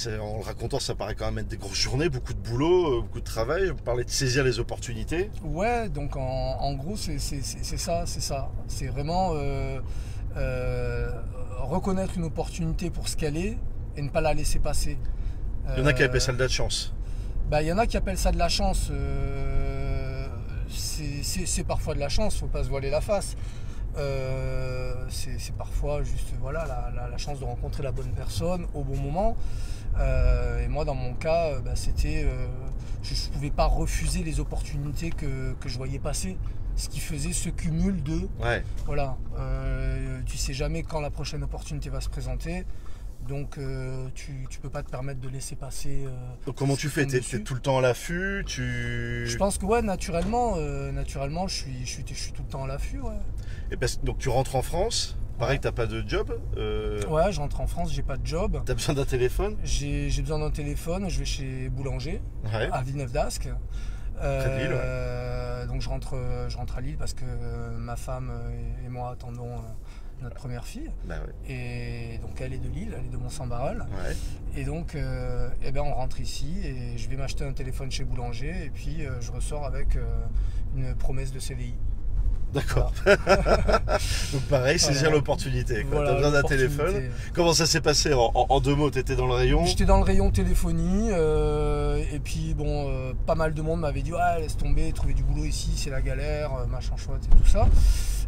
en 0.05 0.37
le 0.37 0.43
racontant, 0.43 0.79
ça 0.79 0.93
paraît 0.95 1.15
quand 1.15 1.25
même 1.25 1.39
être 1.39 1.47
des 1.47 1.57
grosses 1.57 1.77
journées, 1.77 2.09
beaucoup 2.09 2.33
de 2.33 2.39
boulot, 2.39 2.97
euh, 2.99 3.01
beaucoup 3.01 3.19
de 3.19 3.25
travail. 3.25 3.71
On 3.71 3.75
parlait 3.75 4.03
de 4.03 4.09
saisir 4.09 4.43
les 4.43 4.59
opportunités. 4.59 5.31
Ouais, 5.43 5.89
donc 5.89 6.15
en, 6.15 6.21
en 6.21 6.73
gros, 6.73 6.95
c'est 6.95 7.17
ça, 7.19 8.03
c'est 8.05 8.21
ça. 8.21 8.49
C'est 8.67 8.87
vraiment 8.87 9.31
euh, 9.33 9.79
euh, 10.35 11.09
reconnaître 11.59 12.13
une 12.17 12.25
opportunité 12.25 12.89
pour 12.89 13.07
ce 13.07 13.17
qu'elle 13.17 13.37
est 13.37 13.57
et 13.95 14.01
ne 14.01 14.09
pas 14.09 14.21
la 14.21 14.33
laisser 14.33 14.59
passer. 14.59 14.97
Il 15.75 15.79
y 15.79 15.83
en 15.83 15.87
a 15.87 15.93
qui 15.93 16.03
appellent 16.03 16.21
ça 16.21 16.31
de 16.31 16.39
la 16.39 16.47
chance. 16.47 16.93
bah, 17.49 17.61
il 17.61 17.67
y 17.67 17.73
en 17.73 17.77
a 17.77 17.87
qui 17.87 17.97
appellent 17.97 18.17
ça 18.17 18.31
de 18.31 18.37
la 18.37 18.49
chance. 18.49 18.91
c'est 20.69 21.63
parfois 21.63 21.93
de 21.95 21.99
la 21.99 22.09
chance, 22.09 22.37
faut 22.37 22.47
pas 22.47 22.63
se 22.63 22.69
voiler 22.69 22.89
la 22.89 23.01
face. 23.01 23.35
Euh, 23.97 24.93
c'est 25.09 25.55
parfois 25.57 26.03
juste 26.03 26.33
voilà 26.41 26.65
la, 26.65 26.91
la- 26.95 27.07
la 27.09 27.17
chance 27.17 27.39
de 27.39 27.45
rencontrer 27.45 27.81
la 27.83 27.91
bonne 27.91 28.11
personne 28.11 28.65
au 28.73 28.83
bon 28.83 28.97
moment. 28.97 29.35
Euh, 29.99 30.63
et 30.63 30.67
moi, 30.67 30.85
dans 30.85 30.93
mon 30.95 31.13
cas, 31.13 31.47
euh, 31.47 31.59
bah, 31.61 31.71
c'était, 31.75 32.27
je 33.03 33.13
ne 33.13 33.33
pouvais 33.33 33.49
pas 33.49 33.65
refuser 33.65 34.23
les 34.23 34.39
opportunités 34.39 35.09
que, 35.09 35.53
que 35.53 35.69
je 35.69 35.77
voyais 35.77 35.99
passer. 35.99 36.37
Ce 36.75 36.89
qui 36.89 36.99
faisait 36.99 37.33
ce 37.33 37.49
cumul 37.49 38.03
de, 38.03 38.27
Ouais. 38.39 38.63
voilà, 38.85 39.17
tu 40.27 40.37
sais 40.37 40.53
jamais 40.53 40.83
quand 40.83 40.99
la 41.01 41.09
prochaine 41.09 41.43
opportunité 41.43 41.89
va 41.89 42.01
se 42.01 42.09
présenter. 42.09 42.65
Donc, 43.27 43.57
euh, 43.57 44.07
tu 44.15 44.31
ne 44.31 44.61
peux 44.61 44.69
pas 44.69 44.83
te 44.83 44.89
permettre 44.89 45.19
de 45.19 45.27
laisser 45.29 45.55
passer. 45.55 46.03
euh, 46.05 46.09
Donc 46.45 46.55
comment 46.55 46.75
tu 46.75 46.87
fais? 46.89 47.05
dessus. 47.05 47.37
t'es 47.37 47.43
tout 47.43 47.53
le 47.55 47.59
temps 47.59 47.77
à 47.79 47.81
l'affût? 47.81 48.43
Tu. 48.45 49.25
Je 49.27 49.37
pense 49.37 49.57
que 49.57 49.65
ouais, 49.65 49.81
naturellement, 49.81 50.53
euh, 50.57 50.91
naturellement, 50.91 51.47
je 51.47 51.55
suis, 51.55 51.79
je 51.85 51.91
suis, 51.91 52.03
je 52.07 52.13
suis 52.13 52.31
tout 52.31 52.43
le 52.43 52.49
temps 52.49 52.63
à 52.63 52.67
l'affût. 52.67 52.99
Ouais. 52.99 53.17
Et 53.71 53.75
parce- 53.77 53.99
donc 54.01 54.17
tu 54.19 54.29
rentres 54.29 54.55
en 54.55 54.61
France? 54.61 55.17
Pareil, 55.39 55.55
Ouais. 55.57 55.59
t'as 55.59 55.71
pas 55.71 55.85
de 55.85 56.03
job. 56.07 56.31
Ouais, 56.55 57.31
je 57.31 57.39
rentre 57.39 57.61
en 57.61 57.67
France, 57.67 57.91
j'ai 57.93 58.01
pas 58.01 58.17
de 58.17 58.25
job. 58.25 58.61
T'as 58.65 58.73
besoin 58.73 58.95
d'un 58.95 59.05
téléphone? 59.05 59.55
J'ai 59.63 60.09
besoin 60.21 60.39
d'un 60.39 60.49
téléphone, 60.51 61.09
je 61.09 61.19
vais 61.19 61.25
chez 61.25 61.69
Boulanger. 61.69 62.21
Ouais. 62.45 62.69
à 62.71 62.81
Villeneuve 62.81 63.11
d'Ascq. 63.11 63.49
Près 64.15 64.49
de 64.49 64.57
Lille, 64.63 64.73
ouais. 64.73 65.67
Donc 65.67 65.81
je 65.81 65.89
rentre, 65.89 66.15
je 66.47 66.57
rentre 66.57 66.77
à 66.77 66.81
Lille 66.81 66.95
parce 66.97 67.13
que 67.13 67.25
ma 67.77 67.95
femme 67.95 68.31
et 68.85 68.89
moi 68.89 69.11
attendons 69.11 69.57
notre 70.21 70.35
première 70.35 70.65
fille. 70.65 70.89
Bah 71.07 71.15
ouais. 71.25 71.53
Et 71.53 72.17
donc 72.19 72.39
elle 72.41 72.53
est 72.53 72.57
de 72.57 72.69
Lille, 72.69 72.95
elle 72.97 73.05
est 73.05 73.09
de 73.09 73.17
Mont-Saint-Barreul. 73.17 73.79
Ouais. 74.03 74.15
Et 74.59 74.63
donc, 74.63 74.95
euh, 74.95 75.49
eh 75.63 75.71
ben, 75.71 75.81
on 75.81 75.93
rentre 75.93 76.19
ici 76.19 76.55
et 76.63 76.97
je 76.97 77.07
vais 77.09 77.15
m'acheter 77.15 77.43
un 77.45 77.53
téléphone 77.53 77.91
chez 77.91 78.03
Boulanger 78.03 78.65
et 78.65 78.69
puis 78.73 79.05
euh, 79.05 79.11
je 79.21 79.31
ressors 79.31 79.65
avec 79.65 79.95
euh, 79.95 80.03
une 80.75 80.95
promesse 80.95 81.31
de 81.31 81.39
CDI. 81.39 81.75
D'accord. 82.53 82.93
Donc 83.05 84.41
pareil, 84.49 84.79
saisir 84.79 85.01
Voilà. 85.01 85.15
l'opportunité. 85.17 85.83
Voilà, 85.83 86.11
T'as 86.11 86.15
besoin 86.15 86.31
d'un 86.31 86.43
téléphone. 86.43 87.03
Comment 87.33 87.53
ça 87.53 87.65
s'est 87.65 87.81
passé 87.81 88.13
en, 88.13 88.31
en- 88.33 88.45
en 88.49 88.59
deux 88.61 88.73
mots? 88.73 88.89
T'étais 88.89 89.15
dans 89.17 89.27
le 89.27 89.33
rayon? 89.33 89.65
J'étais 89.65 89.83
dans 89.85 89.97
le 89.97 90.03
rayon 90.03 90.31
téléphonie 90.31 91.09
euh, 91.11 92.01
et 92.11 92.19
puis 92.19 92.53
bon, 92.53 92.87
euh, 92.89 93.11
pas 93.25 93.35
mal 93.35 93.53
de 93.53 93.61
monde 93.61 93.81
m'avait 93.81 94.01
dit 94.01 94.13
ouais 94.13 94.39
laisse 94.39 94.55
tomber, 94.55 94.91
trouver 94.93 95.13
du 95.13 95.23
boulot 95.23 95.43
ici 95.45 95.71
c'est 95.75 95.89
la 95.89 96.01
galère, 96.01 96.51
machin 96.67 96.95
chouette 96.95 97.25
et 97.25 97.35
tout 97.37 97.45
ça. 97.45 97.67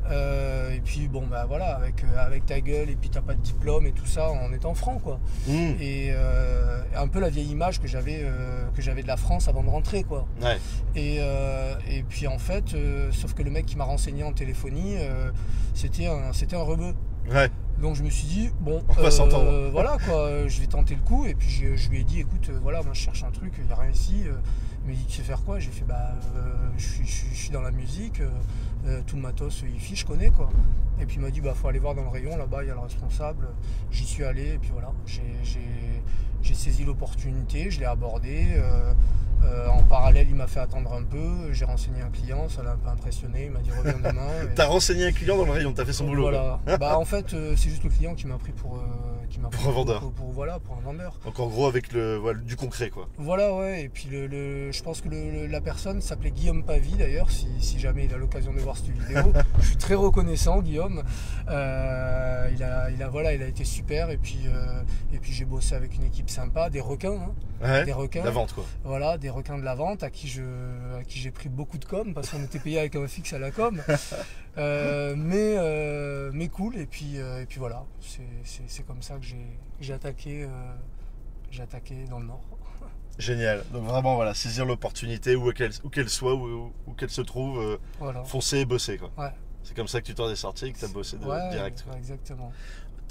Euh, 0.10 0.72
et 0.72 0.80
puis 0.80 1.08
bon 1.08 1.28
bah 1.28 1.46
voilà 1.48 1.76
avec 1.76 2.04
euh, 2.04 2.08
avec 2.26 2.46
ta 2.46 2.62
gueule 2.62 2.90
et 2.90 2.96
puis 2.96 3.10
t'as 3.12 3.22
pas 3.22 3.36
de 3.36 3.42
diplôme 3.42 3.86
et 3.86 3.92
tout 3.92 4.08
ça 4.08 4.30
en 4.32 4.52
étant 4.52 4.74
franc 4.74 4.98
quoi. 4.98 5.20
Mmh. 5.48 5.52
Et 5.80 6.10
euh, 6.12 6.82
un 6.96 7.08
peu 7.08 7.20
la 7.20 7.30
vieille 7.30 7.52
image 7.52 7.80
que 7.80 7.88
j'avais 7.88 8.22
euh, 8.24 8.66
que 8.76 8.82
j'avais 8.82 9.04
de 9.04 9.08
la 9.08 9.18
France 9.18 9.48
avant 9.48 9.64
de 9.64 9.70
rentrer 9.70 10.04
quoi. 10.04 10.26
Ouais. 10.42 10.58
Et, 10.96 11.18
et 11.90 12.04
puis 12.04 12.28
en 12.28 12.40
fait, 12.40 12.76
sauf 13.12 13.34
que 13.34 13.44
le 13.44 13.52
mec 13.52 13.66
qui 13.66 13.78
m'a 13.78 13.84
renseigné 13.84 14.24
en 14.24 14.34
téléphonie, 14.34 14.96
c'était 15.74 16.08
un, 16.08 16.34
c'était 16.34 16.56
un 16.56 16.64
rebeu. 16.64 16.94
Ouais. 17.32 17.50
Donc 17.80 17.96
je 17.96 18.04
me 18.04 18.10
suis 18.10 18.28
dit, 18.28 18.50
bon, 18.60 18.84
On 18.90 19.02
va 19.02 19.12
s'entendre. 19.12 19.70
voilà 19.72 19.98
quoi, 20.06 20.48
je 20.48 20.60
vais 20.60 20.68
tenter 20.68 20.96
le 20.96 21.02
coup. 21.02 21.26
Et 21.26 21.36
puis 21.36 21.50
je, 21.50 21.76
je 21.76 21.90
lui 21.90 22.02
ai 22.02 22.04
dit, 22.04 22.20
écoute, 22.20 22.50
voilà, 22.62 22.82
moi 22.82 22.94
je 22.94 23.02
cherche 23.02 23.24
un 23.24 23.32
truc, 23.32 23.54
il 23.60 23.66
n'y 23.66 23.72
a 23.72 23.76
rien 23.76 23.92
ici. 23.92 24.24
Il 24.86 24.90
m'a 24.92 24.96
dit, 24.98 25.06
tu 25.06 25.18
sais 25.18 25.24
faire 25.24 25.44
quoi? 25.44 25.60
J'ai 25.60 25.70
fait, 25.72 25.86
bah, 25.86 26.14
je, 26.78 26.84
suis, 26.84 27.06
je 27.06 27.12
suis- 27.12 27.28
je 27.32 27.38
suis 27.38 27.50
dans 27.52 27.62
la 27.62 27.72
musique, 27.72 28.22
euh, 28.86 29.02
tout 29.06 29.16
le 29.16 29.22
matos, 29.22 29.64
hi 29.64 29.96
je 29.96 30.06
connais 30.06 30.30
quoi. 30.30 30.50
Et 31.02 31.06
puis 31.06 31.16
il 31.16 31.22
m'a 31.22 31.32
dit, 31.32 31.40
bah, 31.40 31.54
faut 31.54 31.68
aller 31.68 31.80
voir 31.80 31.96
dans 31.96 32.04
le 32.04 32.10
rayon, 32.10 32.36
là-bas, 32.36 32.64
il 32.64 32.68
y 32.68 32.72
a 32.72 32.74
le 32.74 32.82
responsable. 32.82 33.48
J'y 33.90 34.06
suis 34.06 34.24
allé, 34.24 34.56
et 34.56 34.58
puis 34.58 34.72
voilà, 34.74 34.92
j'ai 35.06 36.54
saisi 36.54 36.84
l'opportunité, 36.84 37.72
je 37.72 37.80
l'ai 37.80 37.86
abordé. 37.86 38.48
euh, 38.58 38.94
euh, 39.44 39.68
en 39.70 39.84
parallèle, 39.84 40.28
il 40.30 40.36
m'a 40.36 40.48
fait 40.48 40.60
attendre 40.60 40.92
un 40.94 41.04
peu, 41.04 41.52
j'ai 41.54 41.66
renseigné 41.66 42.02
un 42.02 42.10
client, 42.10 42.48
ça 42.50 42.64
l'a 42.64 42.72
un 42.72 42.78
peu 42.78 42.90
impressionné, 42.90 43.46
il 43.46 43.52
m'a 43.52 43.60
dit 43.60 43.72
reviens 43.72 43.94
demain. 43.98 44.22
et- 44.44 44.54
T'as 44.56 44.66
renseigné 44.68 45.06
un 45.08 45.12
client 45.12 45.38
dans 45.38 45.46
le 45.46 45.52
rayon, 45.52 45.74
t'as 45.74 45.86
fait 45.86 45.94
son 45.94 46.06
boulot. 46.06 46.24
voilà. 46.24 46.60
bah 46.80 46.98
en 46.98 47.06
fait 47.06 47.34
euh, 47.34 47.54
c'est 47.58 47.70
juste 47.70 47.84
le 47.84 47.90
client 47.90 48.16
qui 48.16 48.28
m'a 48.28 48.38
pris 48.38 48.52
pour 48.52 48.76
euh, 48.76 48.80
qui 49.30 49.40
m'a 49.40 49.50
Pour 49.50 49.68
un 49.68 49.72
vendeur. 49.72 50.00
Pour, 50.02 50.12
pour- 50.12 50.32
voilà 50.32 50.60
pour 50.60 50.76
un 50.78 50.82
vendeur. 50.82 51.20
Donc 51.26 51.40
en 51.40 51.48
gros 51.48 51.68
avec 51.68 51.92
le 51.94 52.16
voilà, 52.18 52.40
du 52.40 52.56
concret 52.56 52.90
quoi. 52.90 53.08
Voilà 53.18 53.54
ouais 53.54 53.84
et 53.84 53.90
puis 53.90 54.10
le, 54.10 54.28
le- 54.28 54.72
je 54.72 54.84
pense 54.84 55.02
que 55.02 55.10
le- 55.10 55.48
la 55.48 55.62
personne 55.62 56.02
s'appelait 56.02 56.32
Guillaume 56.32 56.64
Pavie 56.64 56.94
d'ailleurs 56.98 57.30
si, 57.32 57.48
si 57.60 57.80
jamais 57.80 58.06
il 58.06 58.14
a 58.14 58.18
l'occasion 58.18 58.54
de 58.54 58.60
voir 58.60 58.76
cette 58.78 58.90
vidéo. 58.90 59.32
je 59.60 59.66
suis 59.68 59.78
très 59.78 59.96
reconnaissant 59.96 60.62
Guillaume. 60.62 61.04
Il 61.48 61.54
a 62.64 62.90
il 62.90 63.04
a 63.04 63.10
voilà 63.10 63.34
il 63.34 63.42
a 63.44 63.48
été 63.48 63.64
super 63.64 64.10
et 64.10 64.18
puis 64.18 64.40
et 65.14 65.18
puis 65.20 65.32
j'ai 65.34 65.46
bossé 65.46 65.76
avec 65.76 65.96
une 65.96 66.04
équipe 66.04 66.30
sympa 66.30 66.70
des 66.70 66.82
requins 66.82 67.14
hein. 67.14 67.32
Ouais. 67.62 67.86
des 67.86 67.92
requins. 67.94 68.24
La 68.24 68.32
vente 68.32 68.54
quoi. 68.54 68.64
Voilà, 68.86 69.18
des 69.18 69.29
requins 69.30 69.58
de 69.58 69.64
la 69.64 69.76
vente 69.76 70.04
à 70.04 70.10
qui 70.10 70.28
je, 70.28 70.42
à 71.00 71.04
qui 71.04 71.20
j'ai 71.20 71.32
pris 71.32 71.50
beaucoup 71.50 71.78
de 71.78 71.86
com 71.86 72.14
parce 72.14 72.30
qu'on 72.30 72.44
était 72.44 72.60
payé 72.60 72.80
avec 72.80 72.96
un 72.96 73.08
fixe 73.08 73.34
à 73.34 73.40
la 73.40 73.52
com. 73.52 73.82
Euh, 74.58 75.16
mais, 75.16 75.56
euh, 75.58 76.32
mais 76.34 76.50
cool. 76.50 76.76
Et 76.78 76.86
puis, 76.86 77.18
euh, 77.18 77.42
et 77.42 77.46
puis 77.46 77.60
voilà, 77.60 77.86
c'est, 78.02 78.84
comme 78.86 79.02
ça 79.02 79.16
que 79.16 79.24
j'ai, 79.24 79.46
j'ai 79.80 79.94
attaqué, 79.94 80.46
j'ai 81.50 81.62
attaqué 81.64 82.04
dans 82.10 82.20
le 82.20 82.26
Nord. 82.26 82.42
Génial. 83.20 83.64
Donc 83.72 83.86
vraiment 83.86 84.16
voilà, 84.16 84.34
saisir 84.34 84.66
l'opportunité 84.66 85.36
où 85.36 85.54
qu'elle 85.54 85.72
où 85.86 85.90
qu'elle 85.90 86.10
soit, 86.10 86.34
où, 86.36 86.74
où 86.88 86.94
qu'elle 86.94 87.10
se 87.12 87.22
trouve, 87.22 87.80
Voilà. 88.00 88.24
foncer 88.26 88.58
et 88.58 88.66
bosser 88.66 88.98
quoi. 88.98 89.12
Ouais. 89.18 89.32
C'est 89.64 89.76
comme 89.76 89.88
ça 89.88 90.02
que 90.02 90.08
tu 90.08 90.16
t'en 90.16 90.30
es 90.30 90.36
sorti 90.36 90.66
et 90.66 90.74
que 90.74 90.80
t'as 90.80 90.88
bossé 90.88 91.18
de- 91.18 91.26
Ouais, 91.26 91.50
direct. 91.52 91.86
ouais, 91.90 91.98
exactement. 91.98 92.52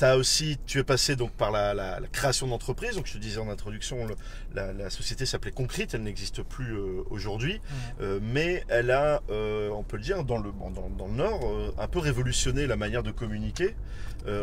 Aussi, 0.02 0.58
tu 0.64 0.78
es 0.78 0.84
passé 0.84 1.16
donc 1.16 1.32
par 1.32 1.50
la, 1.50 1.74
la- 1.74 1.98
la 2.00 2.06
création 2.08 2.46
d'entreprise. 2.46 2.94
Donc 2.94 3.06
je 3.06 3.14
te 3.14 3.18
disais 3.18 3.38
en 3.40 3.50
introduction, 3.50 4.06
le- 4.06 4.14
la, 4.54 4.72
la 4.72 4.90
société 4.90 5.26
s'appelait 5.26 5.50
Concrete, 5.50 5.94
elle 5.94 6.02
n'existe 6.04 6.42
plus 6.42 6.72
euh, 6.76 7.02
aujourd'hui. 7.10 7.60
Euh, 8.00 8.20
mais 8.22 8.64
elle 8.68 8.90
a, 8.92 9.22
euh, 9.30 9.70
on 9.70 9.82
peut 9.82 9.96
le 9.96 10.02
dire, 10.04 10.22
dans 10.24 10.38
le, 10.38 10.52
dans, 10.52 10.88
dans 10.88 11.06
le 11.06 11.12
Nord, 11.14 11.40
un 11.78 11.88
peu 11.88 11.98
révolutionné 11.98 12.66
la 12.68 12.76
manière 12.76 13.02
de 13.02 13.10
communiquer 13.10 13.74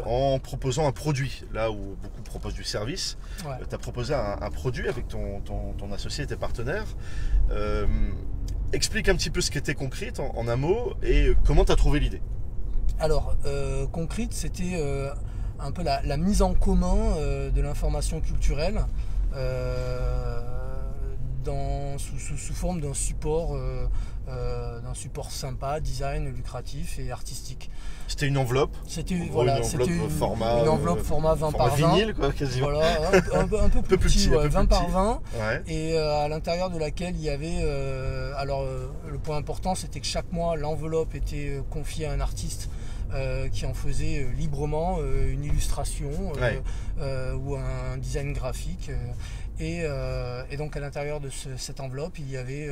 en 0.05 0.39
proposant 0.39 0.87
un 0.87 0.91
produit. 0.91 1.43
Là 1.53 1.71
où 1.71 1.95
beaucoup 2.01 2.21
proposent 2.23 2.53
du 2.55 2.63
service, 2.63 3.17
Ouais. 3.45 3.55
tu 3.69 3.73
as 3.75 3.77
proposé 3.77 4.13
un, 4.13 4.37
un 4.41 4.49
produit 4.49 4.87
avec 4.89 5.07
ton, 5.07 5.39
ton, 5.41 5.73
ton 5.73 5.91
associé 5.93 6.23
et 6.23 6.27
tes 6.27 6.35
partenaires. 6.37 6.85
Explique 8.73 9.07
un 9.09 9.15
petit 9.15 9.29
peu 9.29 9.41
ce 9.41 9.51
qu'était 9.51 9.75
Concrete 9.75 10.19
en, 10.19 10.35
en 10.35 10.47
un 10.47 10.55
mot 10.57 10.93
et 11.03 11.33
comment 11.45 11.63
tu 11.65 11.71
as 11.71 11.75
trouvé 11.75 11.99
l'idée. 11.99 12.21
Alors, 12.99 13.35
Concrete, 13.91 14.33
c'était 14.33 14.81
un 15.59 15.71
peu 15.71 15.83
la, 15.83 16.01
la 16.03 16.17
mise 16.17 16.41
en 16.41 16.53
commun 16.53 16.95
euh, 17.17 17.49
de 17.51 17.61
l'information 17.61 18.19
culturelle 18.21 18.85
euh, 19.35 20.39
dans, 21.43 21.97
sous, 21.97 22.17
sous- 22.17 22.37
sous 22.37 22.53
forme 22.53 22.81
d'un 22.81 22.93
support, 22.93 23.55
euh, 23.55 23.85
d'un 24.81 24.93
support 24.95 25.29
sympa, 25.31 25.79
design, 25.79 26.25
lucratif 26.33 26.97
et 26.99 27.11
artistique. 27.11 27.69
C'était 28.07 28.27
une 28.27 28.37
enveloppe, 28.37 28.75
C'était 28.87 29.15
voilà, 29.31 29.57
une 29.59 29.63
enveloppe 29.65 29.89
une, 29.89 30.09
format, 30.09 30.61
une 30.61 30.69
enveloppe 30.69 31.01
format 31.01 31.33
20 31.35 31.51
format 31.51 31.57
par 31.69 31.75
20. 31.75 31.87
vinyle 31.95 32.13
quoi, 32.15 32.31
quasiment. 32.31 32.69
Voilà, 32.69 33.11
un, 33.33 33.39
un 33.41 33.47
peu- 33.47 33.59
un 33.59 33.69
peu 33.69 33.81
plus, 33.83 33.97
petit, 33.97 34.17
petit, 34.17 34.29
ouais, 34.29 34.35
peu 34.37 34.41
plus 34.43 34.49
20 34.51 34.65
par 34.65 34.83
petit. 34.85 34.91
20. 34.93 35.21
Ouais. 35.39 35.63
Et 35.67 35.93
euh, 35.97 36.19
à 36.23 36.27
l'intérieur 36.27 36.69
de 36.69 36.77
laquelle 36.79 37.15
il 37.15 37.21
y 37.21 37.29
avait. 37.29 37.59
euh, 37.61 38.33
alors, 38.37 38.61
euh, 38.61 38.87
le 39.11 39.17
point 39.17 39.37
important, 39.37 39.75
c'était 39.75 39.99
que 39.99 40.05
chaque 40.07 40.31
mois, 40.31 40.55
l'enveloppe 40.55 41.13
était 41.15 41.61
confiée 41.71 42.05
à 42.07 42.11
un 42.11 42.19
artiste 42.19 42.69
euh, 43.13 43.47
qui 43.49 43.65
en 43.65 43.73
faisait 43.73 44.23
euh, 44.23 44.31
librement 44.31 44.97
euh, 44.99 45.31
une 45.31 45.43
illustration 45.43 46.09
Ouais. 46.33 46.61
ou 47.35 47.55
un 47.55 47.97
design 47.97 48.33
graphique. 48.33 48.89
et, 49.59 49.83
et 50.51 50.57
donc, 50.57 50.75
à 50.75 50.79
l'intérieur 50.79 51.19
de 51.19 51.29
ce- 51.29 51.55
cette 51.57 51.79
enveloppe, 51.79 52.19
il 52.19 52.29
y 52.29 52.37
avait 52.37 52.69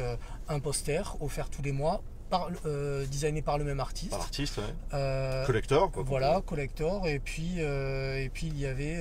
un 0.50 0.60
poster 0.60 1.16
offert 1.22 1.50
tous 1.50 1.62
les 1.62 1.72
mois, 1.72 2.02
par, 2.30 2.50
euh, 2.66 3.06
designé 3.06 3.42
par 3.42 3.58
le 3.58 3.64
même 3.64 3.80
artiste. 3.80 4.12
Par 4.12 4.22
artiste, 4.22 4.58
ouais. 4.58 4.64
Euh, 4.94 5.46
collector. 5.46 5.92
Quoi, 5.92 6.04
voilà, 6.04 6.42
collector. 6.46 7.08
Et 7.08 7.20
puis, 7.20 7.56
euh, 7.60 8.18
et 8.24 8.30
puis 8.30 8.48
il 8.48 8.58
y 8.60 8.66
avait 8.66 8.98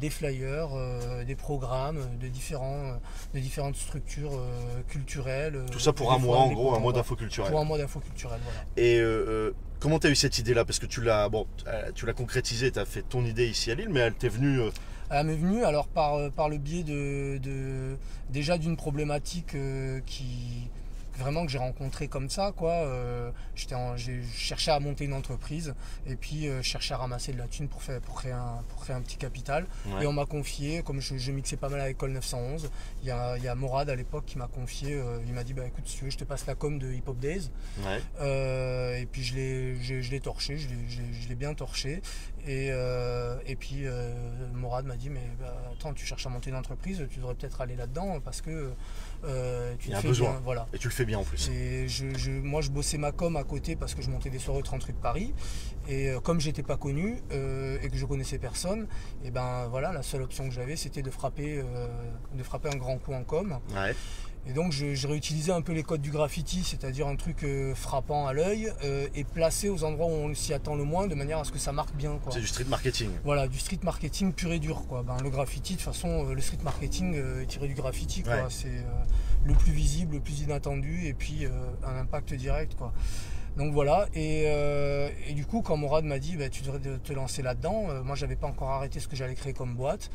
des 0.00 0.10
flyers, 0.10 0.68
des 1.26 1.36
programmes 1.36 2.00
de, 2.20 2.28
différents, 2.28 2.98
de 3.34 3.38
différentes 3.38 3.76
structures 3.76 4.38
culturelles. 4.88 5.64
Tout 5.70 5.78
ça 5.78 5.92
pour 5.92 6.12
un 6.12 6.18
mois, 6.18 6.38
en 6.38 6.52
gros, 6.52 6.74
un 6.74 6.80
mois 6.80 6.92
d'info 6.92 7.14
culturelle. 7.16 7.50
Pour 7.50 7.60
un 7.60 7.64
mois 7.64 7.78
d'info 7.78 8.00
culturelle, 8.00 8.40
voilà. 8.44 8.60
Et 8.76 8.98
comment 9.80 9.98
tu 9.98 10.06
as 10.06 10.10
eu 10.10 10.14
cette 10.16 10.38
idée-là? 10.38 10.64
Parce 10.64 10.78
que 10.78 10.86
tu 10.86 11.00
l'as 11.02 11.28
euh, 11.66 11.90
tu 11.94 12.06
l'as 12.06 12.12
concrétisée, 12.12 12.70
tu 12.70 12.78
as 12.78 12.84
fait 12.84 13.02
ton 13.02 13.24
idée 13.24 13.46
ici 13.48 13.70
à 13.70 13.74
Lille, 13.74 13.88
mais 13.90 14.00
elle 14.00 14.14
t'est 14.14 14.28
venue. 14.28 14.60
euh, 14.60 14.70
Elle 15.10 15.26
m'est 15.26 15.36
venue 15.36 15.64
alors 15.64 15.86
par, 15.88 16.14
euh, 16.16 16.30
le 16.48 16.58
biais 16.58 16.82
de, 16.82 17.96
déjà 18.30 18.58
d'une 18.58 18.76
problématique 18.76 19.56
qui 20.06 20.68
vraiment 21.18 21.44
que 21.46 21.50
j'ai 21.52 21.58
rencontrée 21.58 22.08
comme 22.08 22.28
ça 22.30 22.52
quoi. 22.56 22.72
Euh, 22.72 23.30
j'ai 23.96 24.22
cherché 24.34 24.70
à 24.70 24.78
monter 24.80 25.04
une 25.04 25.12
entreprise 25.12 25.74
et 26.06 26.16
puis 26.16 26.48
euh, 26.48 26.58
je 26.62 26.68
cherchais 26.68 26.94
à 26.94 26.98
ramasser 26.98 27.32
de 27.32 27.38
la 27.38 27.46
thune 27.48 27.68
pour 27.68 27.82
faire 27.82 28.00
pour 28.00 28.14
créer 28.16 28.32
un, 28.32 28.62
pour 28.68 28.82
créer 28.82 28.94
un 28.94 29.00
petit 29.00 29.16
capital. 29.16 29.66
ouais. 29.86 30.04
Et 30.04 30.06
on 30.06 30.12
m'a 30.12 30.26
confié, 30.26 30.82
comme 30.82 31.00
je, 31.00 31.16
je 31.16 31.32
mixais 31.32 31.56
pas 31.56 31.68
mal 31.68 31.80
avec 31.80 31.96
Col 31.96 32.12
911, 32.12 32.70
il 33.02 33.08
y 33.08 33.10
a, 33.10 33.38
y 33.38 33.48
a 33.48 33.54
Morad 33.54 33.88
à 33.90 33.94
l'époque 33.96 34.24
qui 34.26 34.38
m'a 34.38 34.48
confié, 34.48 34.94
euh, 34.94 35.18
il 35.26 35.32
m'a 35.32 35.44
dit 35.44 35.54
bah 35.54 35.66
écoute 35.66 35.86
si 35.86 35.98
tu 35.98 36.04
veux 36.04 36.10
je 36.10 36.18
te 36.18 36.24
passe 36.24 36.46
la 36.46 36.54
com 36.54 36.78
de 36.78 36.92
Hip 36.92 37.04
Hop 37.06 37.18
Days. 37.18 37.50
Ouais. 37.84 38.00
Euh, 38.20 38.96
et 38.98 39.06
puis 39.06 39.22
je 39.24 39.34
l'ai, 39.34 39.76
je, 39.82 40.00
je 40.00 40.10
l'ai 40.10 40.20
torché, 40.20 40.58
je 40.58 41.28
l'ai 41.28 41.34
bien 41.34 41.54
torché. 41.54 42.02
Et, 42.46 42.68
euh, 42.70 43.36
et 43.44 43.56
puis 43.56 43.86
euh, 43.86 44.14
Morad 44.54 44.86
m'a 44.86 44.96
dit 44.96 45.10
mais 45.10 45.28
bah, 45.40 45.52
attends 45.72 45.92
tu 45.92 46.06
cherches 46.06 46.26
à 46.26 46.30
monter 46.30 46.50
une 46.50 46.56
entreprise, 46.56 47.04
tu 47.10 47.18
devrais 47.18 47.34
peut-être 47.34 47.60
aller 47.60 47.74
là-dedans 47.74 48.20
parce 48.20 48.40
que 48.40 48.72
euh, 49.24 49.74
tu 49.80 49.88
Il 49.88 49.90
y 49.90 49.94
a 49.94 49.98
un 49.98 50.00
fais 50.00 50.08
besoin. 50.08 50.30
bien. 50.30 50.40
Voilà. 50.44 50.66
Et 50.72 50.78
tu 50.78 50.86
le 50.86 50.92
fais 50.94 51.04
bien 51.04 51.18
en 51.18 51.24
plus. 51.24 51.48
Et 51.50 51.88
je, 51.88 52.06
je- 52.16 52.30
moi, 52.30 52.60
je 52.60 52.70
bossais 52.70 52.98
ma 52.98 53.10
com 53.10 53.36
à 53.36 53.42
côté 53.42 53.74
parce 53.74 53.94
que 53.96 54.02
je 54.02 54.10
montais 54.10 54.30
des 54.30 54.38
soirées 54.38 54.62
30 54.62 54.84
rue 54.84 54.92
de 54.92 54.98
Paris. 54.98 55.34
Et 55.88 56.12
comme 56.22 56.40
j'étais 56.40 56.62
pas 56.62 56.76
connu 56.76 57.16
et 57.30 57.88
que 57.90 57.96
je 57.96 58.06
connaissais 58.06 58.38
personne, 58.38 58.86
et 59.24 59.30
ben 59.30 59.66
voilà, 59.68 59.92
la 59.92 60.02
seule 60.02 60.22
option 60.22 60.48
que 60.48 60.54
j'avais, 60.54 60.74
c'était 60.76 61.02
de 61.02 61.10
frapper, 61.10 61.62
de 62.34 62.42
frapper 62.42 62.68
un 62.72 62.76
grand 62.76 62.98
coup 62.98 63.12
en 63.14 63.22
com. 63.24 63.58
Ouais. 63.74 63.94
Et 64.48 64.52
donc, 64.52 64.72
je, 64.72 64.94
je 64.94 65.08
réutilisais 65.08 65.52
un 65.52 65.62
peu 65.62 65.72
les 65.72 65.82
codes 65.82 66.00
du 66.00 66.10
graffiti, 66.10 66.62
c'est-à-dire 66.64 67.08
un 67.08 67.16
truc 67.16 67.42
euh, 67.42 67.74
frappant 67.74 68.26
à 68.26 68.32
l'œil 68.32 68.72
euh, 68.84 69.08
et 69.14 69.24
placé 69.24 69.68
aux 69.68 69.82
endroits 69.84 70.06
où 70.06 70.10
on 70.10 70.34
s'y 70.34 70.54
attend 70.54 70.76
le 70.76 70.84
moins, 70.84 71.06
de 71.06 71.14
manière 71.14 71.38
à 71.38 71.44
ce 71.44 71.52
que 71.52 71.58
ça 71.58 71.72
marque 71.72 71.94
bien. 71.94 72.18
C'est 72.30 72.40
du 72.40 72.46
street 72.46 72.66
marketing. 72.68 73.10
Voilà, 73.24 73.48
du 73.48 73.58
street 73.58 73.80
marketing 73.82 74.32
pur 74.32 74.52
et 74.52 74.58
dur. 74.58 74.86
Quoi. 74.88 75.02
Ben, 75.02 75.16
le 75.22 75.30
graffiti, 75.30 75.74
de 75.74 75.78
toute 75.78 75.86
façon, 75.86 76.28
euh, 76.28 76.34
le 76.34 76.40
street 76.40 76.58
marketing 76.62 77.14
est 77.42 77.46
tiré 77.46 77.68
du 77.68 77.74
graffiti. 77.74 78.22
Ouais. 78.26 78.44
C'est 78.48 78.68
le 79.44 79.54
plus 79.54 79.72
visible, 79.72 80.14
le 80.14 80.20
plus 80.20 80.40
inattendu 80.40 81.06
et 81.06 81.14
puis 81.14 81.46
un 81.84 81.96
impact 81.96 82.34
direct. 82.34 82.74
Quoi. 82.76 82.92
Donc 83.56 83.72
voilà, 83.72 84.06
et, 84.14 84.44
euh, 84.48 85.08
et 85.26 85.32
du 85.32 85.46
coup, 85.46 85.62
quand 85.62 85.78
Morad 85.78 86.04
m'a 86.04 86.18
dit 86.18 86.36
bah, 86.36 86.50
tu 86.50 86.62
devrais 86.62 86.78
te 86.78 87.12
lancer 87.14 87.40
là-dedans, 87.40 87.86
euh, 87.88 88.02
moi 88.02 88.14
j'avais 88.14 88.36
pas 88.36 88.46
encore 88.46 88.70
arrêté 88.70 89.00
ce 89.00 89.08
que 89.08 89.16
j'allais 89.16 89.34
créer 89.34 89.54
comme 89.54 89.74
boîte. 89.74 90.10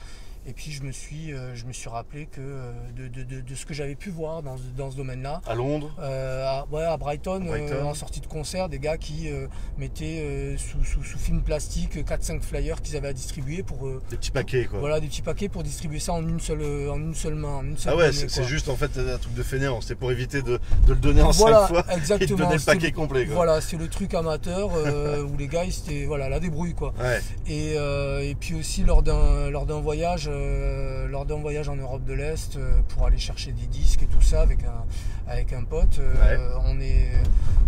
Et 0.47 0.53
puis 0.53 0.71
je 0.71 0.81
me 0.81 0.91
suis, 0.91 1.33
euh, 1.33 1.53
je 1.53 1.65
me 1.65 1.71
suis 1.73 1.87
rappelé 1.87 2.25
que 2.25 2.41
euh, 2.41 2.71
de, 2.97 3.07
de- 3.07 3.23
de- 3.23 3.41
de 3.41 3.55
ce 3.55 3.63
que 3.65 3.75
j'avais 3.75 3.93
pu 3.93 4.09
voir 4.09 4.41
dans, 4.41 4.55
dans 4.75 4.89
ce 4.89 4.95
domaine-là. 4.97 5.39
À 5.47 5.53
Londres 5.53 5.91
Euh, 5.99 6.43
à, 6.47 6.65
ouais, 6.71 6.83
à 6.83 6.97
Brighton, 6.97 7.41
À 7.43 7.45
Brighton. 7.45 7.85
en 7.85 7.93
sortie 7.93 8.21
de 8.21 8.25
concert, 8.27 8.67
des 8.67 8.79
gars 8.79 8.97
qui 8.97 9.29
mettaient 9.77 10.55
sous, 10.57 10.83
sous, 10.83 11.03
sous 11.03 11.17
film 11.19 11.41
plastique 11.41 11.95
4-5 11.97 12.41
flyers 12.41 12.81
qu'ils 12.81 12.97
avaient 12.97 13.09
à 13.09 13.13
distribuer 13.13 13.61
pour 13.63 13.87
Des 14.09 14.17
petits 14.17 14.31
paquets, 14.31 14.65
quoi. 14.65 14.79
voilà 14.79 14.99
des 14.99 15.07
petits 15.07 15.21
paquets 15.21 15.47
pour 15.49 15.63
distribuer 15.63 15.99
ça 15.99 16.13
en 16.13 16.27
une 16.27 16.39
seule 16.39 16.61
en 16.89 16.97
une 16.97 17.13
seule 17.15 17.35
main, 17.35 17.57
en 17.57 17.63
une 17.65 17.77
seule 17.77 17.93
Ah 17.93 17.97
ouais, 17.97 18.11
c'est 18.11 18.43
juste 18.43 18.69
en 18.69 18.75
fait 18.75 18.91
un 18.97 19.17
truc 19.17 19.33
de 19.35 19.43
fainéant. 19.43 19.79
C'est 19.81 19.95
pour 19.95 20.11
éviter 20.11 20.41
de, 20.41 20.59
de 20.87 20.93
le 20.93 20.95
donner 20.95 21.21
en 21.21 21.31
Voilà, 21.31 21.61
5 21.61 21.67
fois 21.67 21.85
et 21.91 21.95
de 21.95 21.99
exactement. 21.99 22.37
donner 22.39 22.55
le 22.55 22.65
paquet 22.65 22.91
complet. 22.91 23.25
Quoi. 23.25 23.35
Voilà, 23.35 23.61
c'est 23.61 23.77
le 23.77 23.87
truc 23.87 24.13
amateur 24.15 24.71
où 25.31 25.37
les 25.37 25.47
gars 25.47 25.65
ils 25.65 25.77
étaient 25.77 26.05
voilà 26.05 26.29
la 26.29 26.39
débrouille 26.39 26.73
quoi. 26.73 26.93
Ouais, 26.99 27.19
Et, 27.47 27.73
et 27.75 28.35
puis 28.39 28.55
aussi 28.55 28.83
lors 28.83 29.03
d'un 29.03 29.79
voyage 29.81 30.29
euh, 30.31 31.07
lors 31.07 31.25
d'un 31.25 31.37
voyage 31.39 31.69
en 31.69 31.75
Europe 31.75 32.03
de 32.05 32.13
l'Est 32.13 32.55
euh, 32.55 32.81
pour 32.89 33.05
aller 33.05 33.17
chercher 33.17 33.51
des 33.51 33.67
disques 33.67 34.03
et 34.03 34.07
tout 34.07 34.21
ça 34.21 34.41
avec 34.41 34.63
un 34.63 34.85
avec 35.27 35.53
un 35.53 35.63
pote, 35.63 35.99
euh, 35.99 36.13
Ouais. 36.13 36.61
on 36.65 36.79
est 36.81 37.07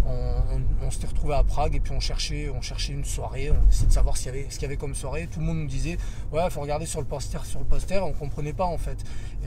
on, 0.05 0.09
on- 0.11 0.85
on 0.85 0.91
s'était 0.91 1.07
retrouvé 1.07 1.33
à 1.35 1.43
Prague 1.43 1.75
et 1.75 1.79
puis 1.79 1.93
on 1.93 1.99
cherchait 1.99 2.49
on 2.49 2.61
cherchait 2.61 2.91
une 2.93 3.05
soirée, 3.05 3.51
on 3.51 3.69
essayait 3.69 3.87
de 3.87 3.91
savoir 3.93 4.17
s'il 4.17 4.27
y 4.27 4.29
avait 4.29 4.45
ce 4.49 4.55
qu'il 4.55 4.63
y 4.63 4.65
avait 4.65 4.75
comme 4.77 4.95
soirée. 4.95 5.27
Tout 5.31 5.39
le 5.39 5.45
monde 5.45 5.57
nous 5.59 5.67
disait 5.67 5.97
ouais 6.31 6.49
faut 6.49 6.61
regarder 6.61 6.85
sur 6.85 6.99
le 6.99 7.05
poster 7.07 7.39
sur 7.45 7.59
le 7.59 7.65
poster, 7.65 8.03
on 8.03 8.11
comprenait 8.11 8.53
pas 8.53 8.65
en 8.65 8.77
fait. 8.77 8.97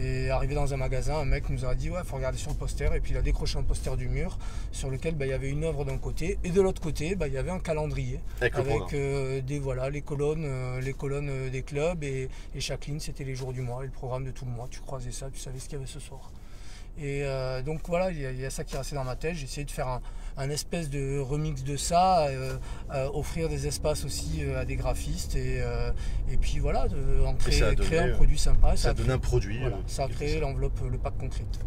Et 0.00 0.30
arrivé 0.30 0.54
dans 0.54 0.72
un 0.72 0.76
magasin, 0.76 1.16
un 1.18 1.24
mec 1.24 1.48
nous 1.50 1.64
a 1.66 1.74
dit 1.74 1.90
ouais 1.90 2.00
faut 2.04 2.16
regarder 2.16 2.38
sur 2.38 2.50
le 2.50 2.56
poster 2.56 2.94
et 2.94 3.00
puis 3.00 3.12
il 3.12 3.16
a 3.18 3.22
décroché 3.22 3.58
un 3.58 3.62
poster 3.64 3.96
du 3.96 4.08
mur 4.08 4.38
sur 4.72 4.90
lequel 4.90 5.14
bah, 5.14 5.26
il 5.26 5.30
y 5.30 5.34
avait 5.34 5.50
une 5.50 5.64
œuvre 5.64 5.84
d'un 5.84 5.98
côté 5.98 6.38
et 6.44 6.50
de 6.50 6.60
l'autre 6.60 6.80
côté 6.80 7.16
bah, 7.16 7.26
il 7.28 7.34
y 7.34 7.38
avait 7.38 7.50
un 7.50 7.58
calendrier 7.60 8.20
avec 8.56 8.94
des 9.46 9.58
voilà 9.58 9.90
les 9.90 10.00
colonnes 10.02 10.78
les 10.80 10.92
colonnes 10.92 11.50
des 11.50 11.62
clubs 11.62 12.02
et, 12.02 12.28
et 12.54 12.60
chaque 12.60 12.86
ligne 12.86 13.00
c'était 13.06 13.24
les 13.24 13.34
jours 13.34 13.52
du 13.52 13.60
mois 13.62 13.82
et 13.82 13.86
le 13.86 13.92
programme 13.92 14.24
de 14.24 14.30
tout 14.30 14.44
le 14.44 14.50
mois. 14.50 14.66
Tu 14.70 14.80
croisais 14.80 15.12
ça 15.12 15.30
tu 15.32 15.38
savais 15.40 15.58
ce 15.58 15.64
qu'il 15.68 15.74
y 15.74 15.76
avait 15.76 15.86
ce 15.86 16.00
soir. 16.00 16.30
Et 16.98 17.24
euh, 17.24 17.60
donc 17.62 17.80
voilà 17.88 18.10
il 18.10 18.18
y, 18.20 18.24
a- 18.26 18.30
il 18.32 18.40
y 18.40 18.46
a 18.46 18.50
ça 18.50 18.64
qui 18.64 18.74
est 18.74 18.78
resté 18.78 18.94
dans 18.96 19.04
ma 19.04 19.16
tête. 19.16 19.34
J'ai 19.34 19.44
essayé 19.44 19.64
de 19.66 19.70
faire 19.70 19.86
un, 19.88 20.00
un 20.38 20.48
espèce 20.50 20.88
de 20.90 21.18
remix 21.18 21.62
de 21.62 21.76
ça 21.76 22.26
euh, 22.28 22.56
euh, 22.94 23.08
offrir 23.12 23.48
des 23.48 23.66
espaces 23.66 24.04
aussi 24.04 24.42
à 24.56 24.64
des 24.64 24.76
graphistes 24.76 25.36
et, 25.36 25.62
et 26.30 26.36
puis 26.38 26.58
voilà 26.58 26.88
de, 26.88 27.24
en 27.24 27.34
créer, 27.34 27.60
donné, 27.60 27.76
créer 27.76 27.98
un 28.00 28.12
produit 28.14 28.38
sympa 28.38 28.76
Ça 28.76 28.90
a 28.90 28.94
donne 28.94 29.06
créé- 29.06 29.14
un 29.14 29.18
produit. 29.18 29.58
voilà, 29.60 29.78
ça 29.86 30.04
a 30.04 30.08
créé 30.08 30.40
l'enveloppe 30.40 30.80
le 30.90 30.98
pack 30.98 31.16
concrète 31.18 31.60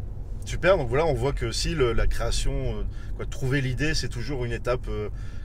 Super, 0.46 0.78
donc 0.78 0.90
voilà, 0.90 1.06
on 1.06 1.14
voit 1.14 1.34
que 1.34 1.52
si 1.52 1.76
le- 1.76 1.94
la 1.94 2.08
création, 2.08 2.84
quoi, 3.18 3.26
trouver 3.28 3.62
l'idée, 3.62 3.94
c'est 3.94 4.10
toujours 4.10 4.46
une 4.46 4.52
étape 4.54 4.88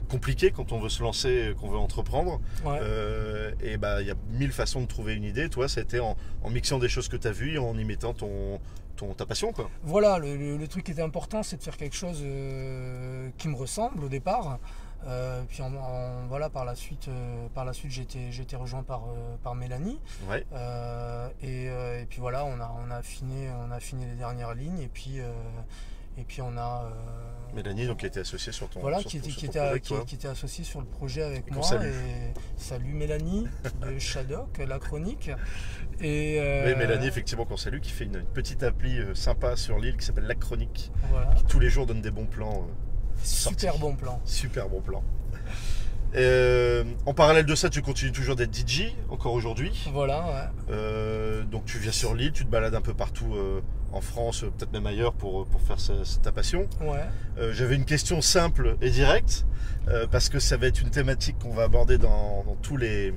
compliquée 0.05 0.51
quand 0.51 0.71
on 0.71 0.79
veut 0.79 0.89
se 0.89 1.01
lancer, 1.03 1.53
qu'on 1.59 1.69
veut 1.69 1.77
entreprendre. 1.77 2.39
ouais. 2.65 2.79
Euh, 2.81 3.51
et 3.61 3.77
bah, 3.77 4.01
il 4.01 4.07
y 4.07 4.11
a 4.11 4.15
mille 4.31 4.51
façons 4.51 4.81
de 4.81 4.87
trouver 4.87 5.13
une 5.15 5.23
idée. 5.23 5.49
Toi, 5.49 5.67
été 5.77 5.99
en, 5.99 6.15
en 6.43 6.49
mixant 6.49 6.79
des 6.79 6.89
choses 6.89 7.07
que 7.07 7.17
tu 7.17 7.27
as 7.27 7.31
vues, 7.31 7.55
et 7.55 7.57
en 7.57 7.77
y 7.77 7.83
mettant 7.83 8.13
ton, 8.13 8.59
ton, 8.95 9.13
ta 9.13 9.25
passion. 9.25 9.51
Quoi. 9.51 9.69
Voilà, 9.83 10.17
le, 10.19 10.35
le- 10.37 10.57
le 10.57 10.67
truc 10.67 10.83
qui 10.85 10.91
était 10.91 11.01
important, 11.01 11.43
c'est 11.43 11.57
de 11.57 11.63
faire 11.63 11.77
quelque 11.77 11.95
chose 11.95 12.21
euh, 12.23 13.29
qui 13.37 13.47
me 13.49 13.55
ressemble 13.55 14.03
au 14.03 14.09
départ. 14.09 14.59
Euh, 15.07 15.43
puis 15.47 15.61
en- 15.61 15.75
en- 15.75 16.25
voilà, 16.27 16.49
par 16.49 16.65
la 16.65 16.73
suite, 16.73 17.07
euh, 17.09 17.47
par 17.53 17.63
la 17.65 17.73
suite, 17.73 17.91
j'ai 17.91 18.01
été, 18.01 18.31
j'ai 18.31 18.41
été 18.43 18.55
rejoint 18.55 18.81
par, 18.83 19.03
par 19.43 19.53
Mélanie. 19.53 19.99
Ouais. 20.29 20.43
Et, 21.43 21.65
et 21.65 22.05
puis 22.09 22.19
voilà, 22.19 22.45
on 22.45 22.59
a, 22.59 22.73
on 22.85 22.89
a 22.89 22.95
affiné, 22.97 23.49
on 23.67 23.71
a 23.71 23.75
affiné 23.75 24.05
les 24.07 24.15
dernières 24.15 24.55
lignes. 24.55 24.79
Et 24.79 24.87
puis, 24.91 25.19
et 26.17 26.23
puis 26.23 26.41
on 26.41 26.55
a. 26.57 26.85
euh, 26.91 27.53
Mélanie, 27.55 27.87
donc, 27.87 27.99
qui 27.99 28.05
était 28.05 28.19
associée 28.19 28.51
sur 28.51 28.67
ton, 28.69 28.81
voilà, 28.81 28.99
sur 28.99 29.09
qui 29.09 29.19
ton- 29.21 29.27
était, 29.29 29.35
qui, 29.35 29.47
projet 29.47 29.79
qui- 29.79 30.05
qui 30.07 30.15
était 30.15 30.27
associé 30.27 30.63
sur 30.65 30.81
le 30.81 30.85
projet 30.87 31.23
avec 31.23 31.47
Et 31.47 31.51
moi. 31.51 31.63
Et 31.85 32.33
salut 32.57 32.93
Mélanie 32.93 33.47
de 33.81 33.97
Shadok, 33.99 34.57
la 34.57 34.77
chronique. 34.79 35.29
Et, 36.01 36.37
Oui, 36.37 36.39
euh, 36.73 36.75
Mélanie, 36.75 37.07
effectivement, 37.07 37.45
qu'on 37.45 37.55
salue, 37.55 37.79
qui 37.79 37.91
fait 37.91 38.03
une, 38.05 38.23
petite 38.25 38.63
appli 38.63 38.99
euh, 38.99 39.15
sympa 39.15 39.55
sur 39.55 39.79
l'île 39.79 39.95
qui 39.95 40.05
s'appelle 40.05 40.25
La 40.25 40.35
Chronique, 40.35 40.91
Voilà, 41.09 41.33
qui 41.35 41.45
tous 41.45 41.59
les 41.59 41.69
jours 41.69 41.85
donne 41.85 42.01
des 42.01 42.11
bons 42.11 42.25
plans. 42.25 42.63
euh, 42.67 42.71
super 43.23 43.71
sorti. 43.71 43.79
bon 43.79 43.95
plan. 43.95 44.19
super 44.25 44.67
bons 44.67 44.81
plans. 44.81 45.03
Euh, 46.15 46.83
en 47.05 47.13
parallèle 47.13 47.45
de 47.45 47.55
ça, 47.55 47.69
tu 47.69 47.81
continues 47.81 48.11
toujours 48.11 48.35
d'être 48.35 48.55
DJ, 48.55 48.93
encore 49.09 49.33
aujourd'hui. 49.33 49.71
Voilà, 49.91 50.19
ouais. 50.25 50.73
Euh, 50.73 51.43
donc 51.43 51.65
tu 51.65 51.77
viens 51.77 51.91
sur 51.91 52.15
l'île, 52.15 52.31
tu 52.31 52.45
te 52.45 52.49
balades 52.49 52.75
un 52.75 52.81
peu 52.81 52.93
partout 52.93 53.33
euh, 53.35 53.59
en 53.91 54.01
France, 54.01 54.41
peut-être 54.57 54.71
même 54.71 54.87
ailleurs 54.87 55.13
pour, 55.13 55.45
pour 55.45 55.61
faire 55.61 55.79
sa- 55.79 55.93
ta 56.23 56.31
passion. 56.31 56.67
Ouais. 56.81 57.03
J'avais 57.51 57.75
une 57.75 57.85
question 57.85 58.21
simple 58.21 58.77
et 58.81 58.89
directe, 58.89 59.45
parce 60.11 60.29
que 60.29 60.39
ça 60.39 60.57
va 60.57 60.67
être 60.67 60.81
une 60.81 60.89
thématique 60.89 61.37
qu'on 61.39 61.51
va 61.53 61.63
aborder 61.63 61.97
dans, 61.97 62.43
dans 62.45 62.55
tous 62.61 62.77
les, 62.77 63.13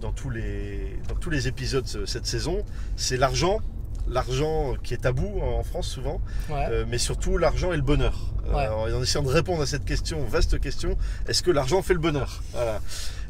dans, 0.00 0.12
tous 0.12 0.30
les, 0.30 0.98
dans 1.08 1.14
tous 1.14 1.30
les 1.30 1.46
épisodes 1.48 1.86
ce- 1.86 2.06
cette 2.06 2.26
saison. 2.26 2.64
C'est 2.96 3.16
l'argent, 3.16 3.60
l'argent 4.08 4.74
qui 4.82 4.94
est 4.94 4.98
tabou 4.98 5.40
en 5.40 5.62
France 5.62 5.88
souvent, 5.88 6.20
Ouais. 6.48 6.66
euh, 6.70 6.84
mais 6.88 6.98
surtout 6.98 7.38
l'argent 7.38 7.72
et 7.72 7.76
le 7.76 7.82
bonheur. 7.82 8.14
Euh, 8.48 8.54
Ouais. 8.54 8.92
en 8.94 9.02
essayant 9.02 9.22
de 9.22 9.28
répondre 9.28 9.62
à 9.62 9.66
cette 9.66 9.84
question, 9.84 10.24
vaste 10.24 10.58
question, 10.60 10.96
est-ce 11.28 11.42
que 11.42 11.50
l'argent 11.50 11.82
fait 11.82 11.94
le 11.94 12.00
bonheur? 12.00 12.42
Voilà. 12.52 12.80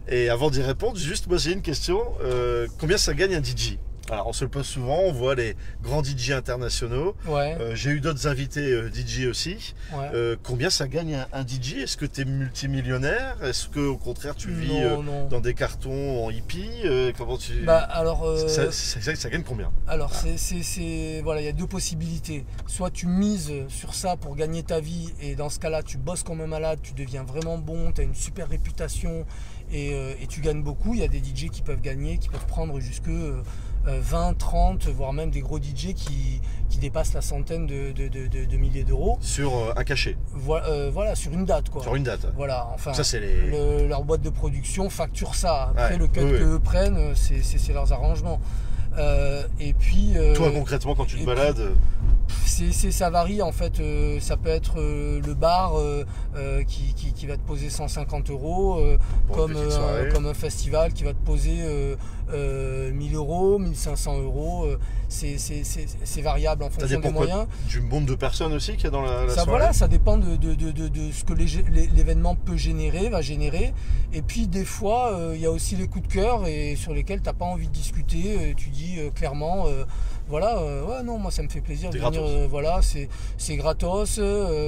Et 0.09 0.29
avant 0.31 0.51
d'y 0.51 0.63
répondre, 0.63 0.97
juste 0.99 1.27
moi 1.29 1.37
j'ai 1.39 1.53
une 1.53 1.63
question, 1.63 2.01
euh, 2.23 2.67
combien 2.79 2.97
ça 2.99 3.13
gagne 3.15 3.35
un 3.35 3.43
DJ 3.43 3.79
alors 4.11 4.27
on 4.27 4.33
se 4.33 4.45
le 4.45 4.51
pose 4.51 4.67
souvent, 4.67 4.99
on 5.05 5.13
voit 5.13 5.35
les 5.35 5.57
grands 5.83 6.03
DJ 6.03 6.33
internationaux. 6.33 7.15
Ouais, 7.27 7.57
Euh, 7.61 7.75
J'ai 7.75 7.91
eu 7.91 8.01
d'autres 8.01 8.27
invités 8.27 8.73
euh, 8.73 8.91
DJ 8.93 9.27
aussi. 9.27 9.75
ouais. 9.93 10.11
Euh, 10.15 10.37
combien 10.43 10.71
ça 10.71 10.89
gagne 10.89 11.15
un, 11.15 11.27
un 11.33 11.43
DJ 11.47 11.75
Est-ce 11.83 11.97
que 11.97 12.07
tu 12.07 12.23
es 12.23 12.25
multimillionnaire? 12.25 13.37
Est-ce 13.43 13.69
que 13.69 13.81
au 13.81 13.97
contraire 13.97 14.35
tu 14.35 14.51
vis 14.51 14.73
non, 14.81 15.03
non. 15.03 15.29
dans 15.29 15.41
des 15.41 15.55
cartons 15.55 16.25
en 16.27 16.31
hippie? 16.31 16.71
Comment 17.17 17.37
tu 17.39 17.61
Bah 17.63 17.79
alors, 17.79 18.27
ça, 18.49 18.71
ça- 18.73 19.01
ça- 19.01 19.15
ça 19.15 19.31
gagne 19.31 19.43
combien? 19.43 19.71
alors 19.87 20.13
c'est, 20.15 20.37
c'est, 20.63 21.21
voilà, 21.23 21.41
il 21.41 21.45
y 21.45 21.49
a 21.49 21.53
deux 21.53 21.67
possibilités. 21.67 22.45
Soit 22.67 22.91
tu 22.91 23.07
mises 23.07 23.53
sur 23.69 23.95
ça 23.95 24.17
pour 24.17 24.35
gagner 24.37 24.63
ta 24.63 24.81
vie 24.81 25.13
et 25.21 25.35
dans 25.35 25.49
ce 25.49 25.59
cas-là, 25.59 25.83
tu 25.83 25.99
bosses 25.99 26.23
comme 26.23 26.41
un 26.41 26.47
malade, 26.47 26.79
tu 26.83 26.93
deviens 26.95 27.23
vraiment 27.23 27.59
bon, 27.59 27.93
tu 27.93 28.01
as 28.01 28.05
une 28.05 28.15
super 28.15 28.49
réputation 28.49 29.25
et, 29.73 29.91
et 30.21 30.27
tu 30.29 30.41
gagnes 30.41 30.63
beaucoup. 30.63 30.95
Il 30.95 31.01
y 31.01 31.05
a 31.05 31.09
des 31.09 31.19
DJ 31.21 31.49
qui 31.51 31.63
peuvent 31.63 31.81
gagner, 31.81 32.19
qui 32.19 32.29
peuvent 32.29 32.47
prendre 32.47 32.81
jusque 32.81 33.09
20, 33.85 34.37
30, 34.39 34.87
voire 34.89 35.13
même 35.13 35.31
des 35.31 35.41
gros 35.41 35.59
DJ 35.59 35.95
qui, 35.95 36.41
qui 36.69 36.79
dépassent 36.79 37.15
la 37.15 37.23
centaine 37.23 37.67
de, 37.67 37.93
de- 37.93 38.09
de- 38.09 38.57
milliers 38.57 38.85
d'euros. 38.85 39.19
Sur 39.23 39.55
euh, 39.57 39.73
un 39.77 39.85
cachet, 39.85 40.17
Voilà, 40.35 40.67
euh, 40.67 40.91
voilà, 40.93 41.15
sur 41.15 41.33
une 41.33 41.45
date 41.47 41.71
quoi. 41.71 41.83
sur 41.83 41.95
une 41.97 42.03
date. 42.05 42.27
Voilà, 42.37 42.69
enfin. 42.75 42.93
Ça 42.93 43.05
c'est 43.05 43.21
les. 43.21 43.37
le- 43.47 43.87
leur 43.89 44.05
boîte 44.05 44.21
de 44.23 44.31
production 44.31 44.91
facture 44.91 45.35
ça. 45.35 45.71
Après, 45.71 45.93
Ouais, 45.93 45.97
le 45.99 46.07
cut 46.09 46.21
oui, 46.21 46.31
oui. 46.33 46.39
qu'eux 46.39 46.59
prennent, 46.59 46.97
euh, 46.97 47.13
c'est 47.15 47.73
leurs 47.73 47.93
arrangements. 47.93 48.39
Euh, 48.99 49.45
et 49.61 49.73
puis, 49.73 50.13
euh, 50.17 50.35
Toi 50.35 50.51
concrètement 50.51 50.95
quand 50.97 51.05
tu 51.07 51.17
te 51.21 51.25
balades, 51.25 51.61
euh, 51.61 51.71
c'est 52.45 52.91
ça 52.91 53.09
varie 53.09 53.41
en 53.41 53.53
fait. 53.53 53.79
euh, 53.81 54.19
ça 54.21 54.37
peut 54.37 54.49
être 54.49 54.81
euh, 54.81 55.21
le 55.25 55.35
bar 55.35 55.79
euh, 55.79 56.05
euh, 56.37 56.63
qui, 56.65 56.93
qui- 56.95 57.13
qui 57.13 57.27
va 57.27 57.37
te 57.37 57.43
poser 57.43 57.71
150 57.71 58.31
euros, 58.31 58.79
euh, 58.81 58.99
comme, 59.33 59.55
euh, 59.57 60.11
comme 60.13 60.27
un 60.27 60.35
festival 60.35 60.93
qui 60.93 61.05
va 61.05 61.13
te 61.13 61.25
poser 61.25 61.61
euh, 62.33 62.91
euh, 62.91 62.93
1000 62.93 63.15
euros, 63.15 63.59
1500 63.59 64.21
euros. 64.23 64.65
euh, 64.67 64.79
c'est 65.09 66.23
variable 66.23 66.63
en 66.65 66.71
fonction 66.71 67.01
des 67.01 67.11
moyens. 67.11 67.47
Du 67.69 67.81
monde 67.81 68.07
de 68.07 68.15
personnes 68.15 68.53
aussi 68.53 68.73
qu'il 68.75 68.85
y 68.85 68.87
a 68.87 68.91
dans 68.91 69.03
la, 69.03 69.23
la 69.25 69.29
Ça, 69.29 69.35
soirée 69.43 69.51
voilà, 69.51 69.73
ça 69.73 69.89
dépend 69.89 70.17
de, 70.17 70.37
de- 70.37 70.55
de- 70.55 70.71
de- 70.89 71.13
ce 71.13 71.25
que 71.25 71.33
l'événement 71.33 72.35
peut 72.35 72.57
générer, 72.57 73.09
va 73.09 73.21
générer. 73.23 73.73
Et 74.13 74.23
puis 74.23 74.47
des 74.47 74.65
fois, 74.65 75.13
euh, 75.13 75.33
il 75.35 75.41
y 75.41 75.47
a 75.47 75.51
aussi 75.51 75.77
les 75.77 75.89
coups 75.89 76.07
de 76.09 76.13
cœur 76.13 76.47
et 76.47 76.77
sur 76.77 76.93
lesquels 76.95 77.21
tu 77.21 77.27
n'as 77.27 77.33
pas 77.33 77.45
envie 77.45 77.67
de 77.69 77.73
discuter. 77.73 78.55
Tu 78.57 78.71
dis 78.71 78.97
euh, 78.99 79.11
clairement, 79.11 79.67
voilà, 80.29 80.63
ouais, 80.63 81.03
non, 81.03 81.19
moi 81.19 81.31
ça 81.33 81.43
me 81.43 81.49
fait 81.49 81.61
plaisir 81.61 81.91
de 81.91 81.99
venir. 81.99 82.49
voilà, 82.49 82.81
c'est 82.83 83.57
gratos, 83.57 84.21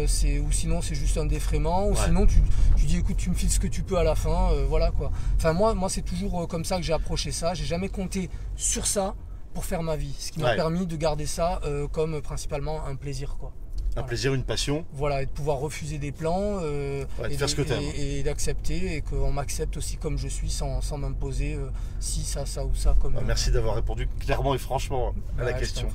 c'est 0.07 0.39
ou 0.41 0.51
sinon 0.51 0.81
c'est 0.83 0.95
juste 0.97 1.17
un 1.19 1.27
défraiement, 1.27 1.87
ou 1.87 1.91
Ouais. 1.93 1.97
sinon 2.05 2.27
tu, 2.27 2.41
tu 2.77 2.87
dis 2.87 2.97
écoute, 2.99 3.17
tu 3.17 3.31
me 3.31 3.35
files 3.35 3.51
ce 3.51 3.61
que 3.61 3.69
tu 3.69 3.83
peux 3.83 3.97
à 3.97 4.03
la 4.03 4.15
fin, 4.17 4.49
voilà 4.69 4.91
quoi. 4.91 5.11
Enfin 5.37 5.53
moi, 5.53 5.75
moi 5.75 5.89
c'est 5.89 6.03
toujours 6.03 6.49
comme 6.49 6.65
ça 6.65 6.77
que 6.79 6.83
j'ai 6.83 6.93
approché 6.93 7.31
ça. 7.31 7.52
J'ai 7.55 7.65
jamais 7.65 7.89
compté 7.89 8.31
sur 8.57 8.87
ça 8.87 9.15
pour 9.55 9.65
faire 9.65 9.83
ma 9.83 9.97
vie, 9.97 10.15
ce 10.19 10.33
qui 10.33 10.41
m'a 10.41 10.51
Ouais. 10.51 10.57
permis 10.57 10.87
de 10.87 10.97
garder 10.97 11.27
ça 11.27 11.61
euh, 11.65 11.87
comme 11.89 12.21
principalement 12.23 12.85
un 12.87 12.95
plaisir 12.97 13.37
quoi. 13.39 13.53
Un 13.91 13.97
Voilà. 13.97 14.09
plaisir, 14.09 14.33
une 14.33 14.45
passion. 14.45 14.87
Voilà, 14.95 15.21
et 15.23 15.27
de 15.27 15.31
pouvoir 15.31 15.59
refuser 15.59 15.99
des 15.99 16.13
plans 16.13 16.59
euh, 16.63 17.05
Ouais, 17.21 17.29
de 17.29 17.35
et, 17.35 17.37
faire 17.37 17.49
ce 17.51 17.55
que 17.57 17.61
t'aimes. 17.61 17.83
et- 17.95 18.21
et 18.21 18.23
d'accepter 18.23 18.97
et 18.97 19.03
qu'on 19.03 19.31
m'accepte 19.31 19.77
aussi 19.77 19.99
comme 19.99 20.17
je 20.17 20.29
suis 20.29 20.49
sans, 20.49 20.81
sans 20.81 20.97
m'imposer 20.97 21.55
euh, 21.57 21.69
si, 22.01 22.23
ça, 22.23 22.47
ça 22.47 22.65
ou 22.65 22.75
ça. 22.75 22.97
Comme, 22.99 23.13
Bah, 23.13 23.21
merci 23.27 23.51
d'avoir 23.51 23.75
répondu 23.75 24.09
clairement 24.21 24.55
et 24.55 24.59
franchement 24.59 25.13
à 25.37 25.43
Ouais, 25.45 25.51
la 25.51 25.55
je 25.55 25.59
question. 25.59 25.89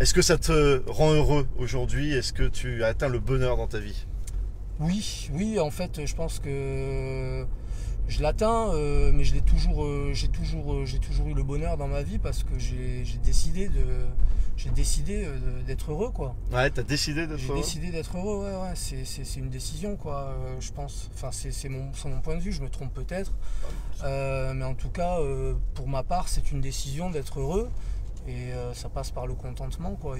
Est-ce 0.00 0.14
que 0.14 0.22
ça 0.22 0.38
te 0.38 0.82
rend 0.90 1.12
heureux 1.12 1.46
aujourd'hui? 1.58 2.14
Est-ce 2.14 2.32
que 2.32 2.44
tu 2.44 2.82
as 2.82 2.86
atteint 2.88 3.08
le 3.08 3.18
bonheur 3.18 3.58
dans 3.58 3.66
ta 3.66 3.80
vie? 3.80 4.06
Oui, 4.80 5.28
oui, 5.34 5.58
en 5.60 5.70
fait, 5.70 6.04
je 6.06 6.14
pense 6.14 6.38
que 6.38 7.46
je 8.08 8.22
l'atteins, 8.22 8.72
euh, 8.72 9.10
mais 9.12 9.24
je 9.24 9.34
l'ai 9.34 9.40
toujours, 9.40 9.84
euh, 9.84 10.10
j'ai 10.12 10.28
toujours, 10.28 10.72
euh, 10.72 10.84
j'ai 10.84 10.98
toujours 10.98 11.26
eu 11.28 11.34
le 11.34 11.42
bonheur 11.42 11.76
dans 11.76 11.88
ma 11.88 12.02
vie 12.02 12.18
parce 12.18 12.44
que 12.44 12.58
j'ai 12.58 13.04
j'ai 13.04 13.18
décidé 13.18 13.68
de, 13.68 13.84
j'ai 14.56 14.70
décidé 14.70 15.26
d'être 15.66 15.90
heureux, 15.90 16.10
quoi. 16.10 16.36
Ouais, 16.52 16.70
t'as 16.70 16.82
décidé 16.82 17.26
d'être 17.26 17.38
J'ai 17.38 17.48
heureux 17.48 17.58
décidé 17.58 17.90
d'être 17.90 18.16
heureux, 18.16 18.44
ouais, 18.44 18.54
ouais. 18.54 18.74
C'est, 18.76 19.36
une 19.36 19.50
décision, 19.50 19.96
quoi. 19.96 20.34
je 20.60 20.72
pense. 20.72 21.10
Enfin, 21.14 21.30
c'est, 21.32 21.50
c'est 21.50 21.68
mon, 21.68 21.92
c'est 21.94 22.08
mon 22.08 22.20
point 22.20 22.36
de 22.36 22.40
vue. 22.40 22.52
Je 22.52 22.62
me 22.62 22.70
trompe 22.70 22.94
peut-être, 22.94 23.32
mais 24.02 24.64
en 24.64 24.74
tout 24.74 24.90
cas, 24.90 25.18
pour 25.74 25.88
ma 25.88 26.02
part, 26.02 26.28
c'est 26.28 26.52
une 26.52 26.60
décision 26.60 27.10
d'être 27.10 27.40
heureux. 27.40 27.68
Et 28.28 28.52
ça 28.72 28.88
passe 28.88 29.10
par 29.10 29.26
le 29.26 29.34
contentement. 29.34 29.94
Quoi. 29.96 30.16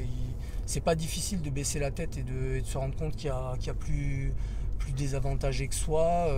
C'est 0.67 0.83
pas 0.83 0.95
difficile 0.97 1.41
de 1.41 1.51
baisser 1.51 1.79
la 1.79 1.91
tête 1.91 2.19
et 2.19 2.23
de, 2.23 2.57
et 2.57 2.61
de 2.61 2.67
se 2.67 2.77
rendre 2.77 2.95
compte 2.95 3.17
qu'il 3.17 3.29
y 3.29 3.33
a, 3.33 3.55
qu'il 3.57 3.69
y 3.69 3.71
a 3.71 3.75
plus, 3.75 4.35
plus 4.79 4.93
désavantagé 4.93 5.67
que 5.67 5.75
soi. 5.75 6.29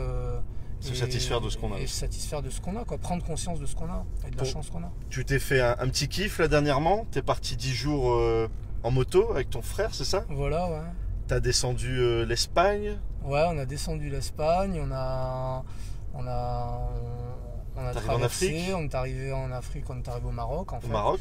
Se 0.81 0.95
satisfaire 0.95 1.41
de 1.41 1.51
ce 1.51 1.57
qu'on 1.59 1.73
a 1.75 1.79
Et 1.79 1.87
se 1.87 1.95
satisfaire 1.97 2.41
de 2.43 2.51
ce 2.51 2.61
qu'on 2.61 2.77
a. 2.77 2.85
Quoi. 2.85 2.99
Prendre 2.99 3.25
conscience 3.25 3.59
de 3.61 3.67
ce 3.67 3.75
qu'on 3.75 3.91
a 3.91 4.05
et 4.27 4.31
de 4.31 4.37
la 4.37 4.45
chance 4.45 4.71
qu'on 4.71 4.83
a. 4.85 4.91
Tu 5.11 5.25
t'es 5.25 5.39
fait 5.39 5.61
un, 5.61 5.77
un 5.79 5.89
petit 5.89 6.09
kiff 6.09 6.39
là 6.39 6.47
dernièrement. 6.49 7.07
T'es 7.11 7.23
parti 7.23 7.57
10 7.57 7.73
jours 7.75 8.13
euh, 8.13 8.49
en 8.85 8.91
moto 8.91 9.31
avec 9.31 9.51
ton 9.51 9.61
frère, 9.63 9.93
c'est 9.95 10.05
ça? 10.05 10.25
Voilà, 10.29 10.71
ouais. 10.71 10.79
T'as 11.27 11.41
descendu 11.41 11.99
euh, 11.99 12.25
l'Espagne? 12.25 12.97
Ouais, 13.25 13.45
on 13.49 13.59
a 13.59 13.67
descendu 13.67 14.09
l'Espagne, 14.09 14.81
on 14.83 14.91
a, 14.93 15.65
on 16.15 16.27
a, 16.27 16.89
on 17.77 17.85
a 17.85 17.93
traversé, 17.93 18.47
Afrique? 18.47 18.75
on 18.77 18.85
est 18.85 18.95
arrivé 18.95 19.33
en 19.33 19.51
Afrique, 19.51 19.91
on 19.91 19.99
est 19.99 20.09
arrivé 20.09 20.27
au 20.29 20.33
Maroc 20.33 20.73
en 20.73 20.79
Au 20.79 20.81
fait, 20.81 20.89
Maroc? 20.89 21.21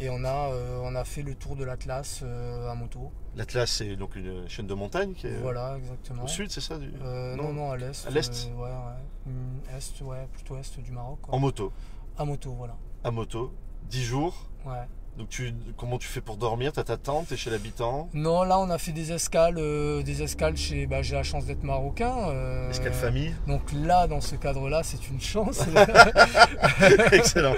et 0.00 0.10
on 0.10 0.22
a, 0.24 0.50
euh, 0.52 0.80
on 0.84 0.94
a 0.94 1.04
fait 1.04 1.22
le 1.22 1.34
tour 1.34 1.56
de 1.56 1.64
l'Atlas 1.64 2.22
à 2.22 2.74
moto. 2.74 3.10
L'Atlas, 3.38 3.70
c'est 3.70 3.94
donc 3.94 4.16
une 4.16 4.48
chaîne 4.48 4.66
de 4.66 4.74
montagne 4.74 5.12
qui 5.14 5.28
est 5.28 5.30
euh, 5.30 5.38
Voilà, 5.42 5.76
exactement. 5.78 6.24
au 6.24 6.26
sud, 6.26 6.50
c'est 6.50 6.60
ça 6.60 6.76
du... 6.76 6.90
Euh, 7.04 7.36
Non. 7.36 7.44
non, 7.44 7.52
non, 7.52 7.70
à 7.70 7.76
l'est. 7.76 8.04
À 8.06 8.10
l'est 8.10 8.48
euh, 8.50 8.56
ouais, 8.60 8.68
ouais. 8.68 9.28
Hum, 9.28 9.60
Est, 9.76 10.00
ouais, 10.02 10.26
plutôt 10.32 10.58
est 10.58 10.80
du 10.80 10.90
Maroc. 10.90 11.20
quoi. 11.22 11.34
En 11.34 11.38
moto. 11.38 11.72
À 12.18 12.24
moto, 12.24 12.52
voilà. 12.58 12.74
À 13.04 13.12
moto. 13.12 13.54
10 13.90 14.02
jours. 14.04 14.48
Ouais. 14.66 14.72
Donc 15.16 15.28
tu, 15.30 15.52
comment 15.76 15.98
tu 15.98 16.06
fais 16.06 16.20
pour 16.20 16.36
dormir? 16.36 16.72
T'as 16.72 16.84
ta 16.84 16.96
tente, 16.96 17.26
t'es 17.28 17.36
chez 17.36 17.50
l'habitant? 17.50 18.08
Non, 18.14 18.44
là, 18.44 18.58
on 18.60 18.70
a 18.70 18.78
fait 18.78 18.92
des 18.92 19.10
escales, 19.12 19.58
euh, 19.58 20.00
des 20.04 20.22
escales 20.22 20.56
chez. 20.56 20.86
Bah, 20.86 21.02
j'ai 21.02 21.16
la 21.16 21.24
chance 21.24 21.44
d'être 21.44 21.64
marocain. 21.64 22.28
euh, 22.28 22.70
Escale 22.70 22.92
famille 22.92 23.34
Donc 23.48 23.62
là, 23.72 24.06
dans 24.06 24.20
ce 24.20 24.36
cadre-là, 24.36 24.82
c'est 24.84 25.08
une 25.08 25.20
chance. 25.20 25.60
Excellent. 27.12 27.54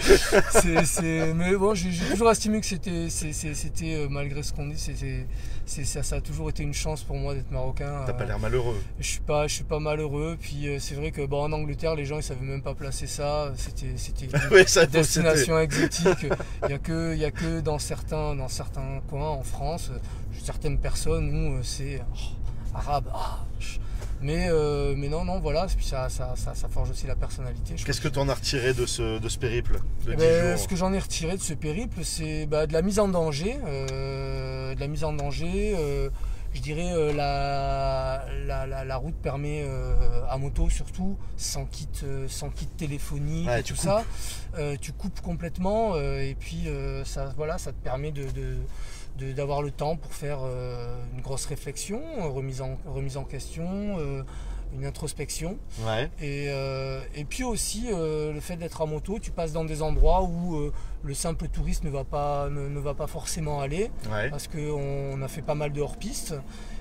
Mais 1.35 1.55
bon, 1.57 1.75
j'ai 1.75 1.91
toujours 2.11 2.31
estimé 2.31 2.61
que 2.61 2.67
c'était, 2.67 3.11
c'était 3.11 4.07
malgré 4.09 4.43
ce 4.43 4.53
qu'on 4.55 4.67
dit, 4.67 4.79
c'était, 4.79 5.27
ça, 5.67 6.03
ça 6.03 6.17
a 6.17 6.21
toujours 6.21 6.51
été 6.51 6.63
une 6.63 6.75
chance 6.75 7.03
pour 7.03 7.17
moi 7.17 7.35
d'être 7.35 7.51
marocain. 7.51 8.03
T'as 8.07 8.13
pas 8.13 8.25
Euh, 8.25 8.27
l'air 8.27 8.39
malheureux. 8.39 8.77
je 8.99 9.07
suis 9.07 9.21
pas, 9.21 9.47
je 9.47 9.55
suis 9.55 9.65
pas 9.65 9.79
malheureux. 9.79 10.37
Puis 10.41 10.69
euh, 10.69 10.79
c'est 10.81 10.95
vrai 10.97 11.11
que 11.13 11.25
bon, 11.25 11.45
en 11.45 11.53
Angleterre, 11.53 11.95
les 11.95 12.05
gens 12.05 12.17
ils 12.19 12.23
savaient 12.23 12.45
même 12.45 12.63
pas 12.63 12.75
placer 12.75 13.07
ça. 13.07 13.53
C'était, 13.57 13.97
c'était 13.97 14.27
une 14.33 14.33
oui, 14.51 14.65
destination 14.91 15.59
exotique. 15.59 16.27
Il 16.65 16.71
y 16.71 16.75
a 16.75 16.79
que, 16.79 17.15
il 17.15 17.21
y 17.21 17.25
a 17.25 17.31
que 17.31 17.61
dans 17.61 17.79
certains, 17.79 18.35
dans 18.35 18.49
certains 18.49 19.01
coins 19.09 19.31
en 19.31 19.43
France, 19.43 19.91
euh, 19.93 19.99
certaines 20.43 20.79
personnes 20.79 21.31
où 21.59 21.63
c'est 21.63 22.01
oh, 22.13 22.77
arabe. 22.77 23.11
ah, 23.15 23.39
mais, 24.23 24.49
euh, 24.49 24.95
mais 24.97 25.09
non, 25.09 25.25
non, 25.25 25.41
voilà. 25.41 25.67
Puis 25.75 25.85
ça, 25.87 26.09
ça, 26.09 26.35
ça, 26.37 26.55
ça 26.55 26.69
forge 26.69 26.91
aussi 26.91 27.07
la 27.07 27.17
personnalité. 27.17 27.75
Qu'est-ce 27.75 28.01
que 28.01 28.09
crois 28.09 28.23
t'en 28.23 28.29
as 28.29 28.35
retiré 28.35 28.75
de 28.75 28.87
ce, 28.87 29.19
de 29.19 29.29
ce 29.29 29.39
périple 29.39 29.81
de 30.07 30.13
eh 30.13 30.17
10 30.17 30.23
ben, 30.23 30.51
jours 30.51 30.59
ce 30.63 30.69
que 30.69 30.77
j'en 30.77 30.93
ai 30.93 30.99
retiré 30.99 31.37
de 31.37 31.43
ce 31.43 31.55
périple, 31.55 32.05
c'est 32.05 32.47
bah, 32.47 32.67
de 32.67 32.73
la 32.73 32.83
mise 32.83 32.99
en 32.99 33.09
danger. 33.09 33.57
euh, 33.67 34.75
de 34.75 34.81
la 34.81 34.87
mise 34.89 35.05
en 35.05 35.13
danger. 35.13 35.75
euh, 35.77 36.11
je 36.53 36.61
dirais 36.61 36.93
la, 37.15 38.25
la, 38.45 38.67
la- 38.67 38.85
la 38.85 38.97
route 38.97 39.15
permet 39.15 39.65
à 40.29 40.37
moto 40.37 40.69
surtout, 40.69 41.17
sans 41.37 41.65
kit, 41.65 41.89
sans 42.27 42.51
kit 42.51 42.67
téléphonique 42.67 43.47
Ouais, 43.47 43.61
et 43.61 43.63
tu 43.63 43.73
tout 43.75 43.81
coupes. 43.81 43.89
ça. 44.57 44.77
tu 44.81 44.91
coupes 44.93 45.21
complètement 45.21 45.95
et 45.97 46.37
puis 46.41 46.67
ça, 47.05 47.33
voilà, 47.37 47.57
ça 47.59 47.71
te 47.71 47.77
permet 47.83 48.11
de- 48.11 48.57
d'avoir 49.19 49.63
le 49.63 49.71
temps 49.71 49.97
pour 49.97 50.15
faire 50.15 50.39
euh, 50.45 50.97
une 51.15 51.21
grosse 51.21 51.47
réflexion, 51.47 52.01
euh, 52.21 52.29
remise 52.29 52.61
en, 52.63 52.79
remise 52.87 53.17
en 53.17 53.25
question, 53.25 53.97
euh, 53.99 54.23
une 54.75 54.85
introspection. 54.87 55.59
Ouais. 55.85 56.09
Et, 56.21 56.47
euh, 56.49 57.01
et 57.15 57.25
puis 57.25 57.43
aussi 57.45 57.89
euh, 57.93 58.33
le 58.33 58.41
fait 58.41 58.57
d'être 58.57 58.81
à 58.83 58.87
moto, 58.87 59.19
tu 59.19 59.31
passes 59.31 59.53
dans 59.53 59.65
des 59.65 59.83
endroits 59.83 60.23
où 60.23 60.57
euh, 60.57 60.73
le 61.03 61.13
simple 61.15 61.49
touriste 61.49 61.85
ne 61.85 61.91
va 61.91 62.05
pas, 62.05 62.49
ne, 62.49 62.69
ne 62.69 62.79
va 62.81 62.95
pas 62.95 63.07
forcément 63.09 63.61
aller 63.61 63.91
Ouais. 64.11 64.31
parce 64.31 64.47
qu'on 64.49 65.21
a 65.23 65.29
fait 65.29 65.43
pas 65.43 65.55
mal 65.57 65.73
de 65.73 65.81
hors-piste 65.81 66.35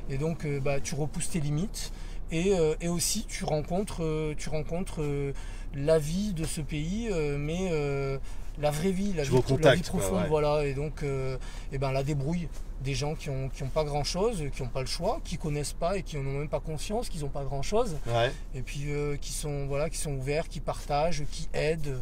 et 0.10 0.18
donc 0.18 0.46
bah, 0.64 0.80
tu 0.80 0.96
repousses 0.96 1.30
tes 1.32 1.40
limites 1.40 1.92
et, 2.32 2.54
euh, 2.56 2.76
et 2.80 2.88
aussi 2.88 3.26
tu 3.28 3.44
rencontres, 3.44 4.04
euh, 4.04 4.36
tu 4.38 4.50
rencontres 4.50 5.02
euh, 5.02 5.34
la 5.76 6.00
vie 6.00 6.34
de 6.34 6.46
ce 6.46 6.62
pays 6.62 7.10
mais 7.38 7.70
euh, 7.72 8.18
la 8.60 8.72
vraie 8.72 8.92
vie, 8.92 9.14
la 9.14 9.24
vie, 9.24 9.30
la 9.62 9.76
profonde, 9.84 10.22
ouais. 10.24 10.28
voilà, 10.28 10.66
et 10.66 10.74
donc 10.74 11.04
euh, 11.04 11.38
et 11.72 11.78
ben, 11.78 11.92
la 11.92 12.04
débrouille 12.04 12.50
des 12.84 12.94
gens 12.94 13.14
qui 13.16 13.30
ont, 13.30 13.50
qui 13.50 13.64
ont 13.64 13.70
pas 13.70 13.84
grand 13.84 14.04
chose, 14.06 14.44
qui 14.54 14.64
n'ont 14.64 14.70
pas 14.70 14.82
le 14.82 14.88
choix, 14.88 15.20
qui 15.24 15.38
connaissent 15.38 15.74
pas 15.74 15.98
et 15.98 16.04
qui 16.04 16.16
n'en 16.18 16.30
ont 16.30 16.40
même 16.40 16.50
pas 16.50 16.60
conscience, 16.62 17.08
qu'ils 17.10 17.22
n'ont 17.22 17.30
pas 17.30 17.44
grand 17.44 17.62
chose 17.62 17.98
Ouais. 18.08 18.32
et 18.56 18.62
puis 18.62 18.86
euh, 18.88 19.16
qui 19.18 19.32
sont 19.32 19.68
voilà 19.68 19.90
qui 19.90 19.98
sont 19.98 20.14
ouverts 20.14 20.48
qui 20.50 20.60
partagent 20.62 21.24
qui 21.32 21.48
aident 21.54 21.98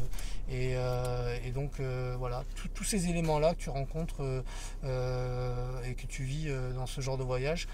et, 0.49 0.73
euh, 0.75 1.37
et 1.45 1.51
donc 1.51 1.71
euh, 1.79 2.15
voilà 2.17 2.43
tous- 2.73 2.83
ces 2.83 3.07
éléments 3.09 3.37
là 3.39 3.53
que 3.53 3.59
tu 3.59 3.69
rencontres 3.69 4.21
euh, 4.21 4.41
euh, 4.97 5.83
et 5.83 5.93
que 5.93 6.05
tu 6.07 6.23
vis 6.23 6.45
euh, 6.47 6.73
dans 6.73 6.85
ce 6.85 7.01
genre 7.01 7.17
de 7.17 7.23
voyage 7.23 7.67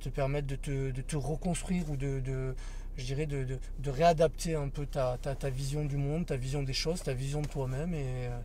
te 0.00 0.08
permettent 0.08 0.46
de 0.46 0.56
te, 0.56 0.90
de 0.90 1.00
te 1.00 1.16
reconstruire 1.16 1.88
ou 1.90 1.96
de, 1.96 2.20
de- 2.20 2.54
je 2.96 3.04
dirais 3.04 3.26
de, 3.26 3.44
de- 3.44 3.58
de 3.78 3.90
réadapter 3.90 4.54
un 4.54 4.68
peu 4.68 4.86
ta, 4.86 5.18
ta- 5.18 5.34
ta 5.34 5.50
vision 5.50 5.84
du 5.84 5.96
monde 5.96 6.26
ta 6.26 6.36
vision 6.36 6.62
des 6.62 6.72
choses 6.74 7.02
ta 7.02 7.14
vision 7.14 7.40
de 7.42 7.48
toi-même 7.48 7.94
et, 7.94 8.28
euh, 8.28 8.38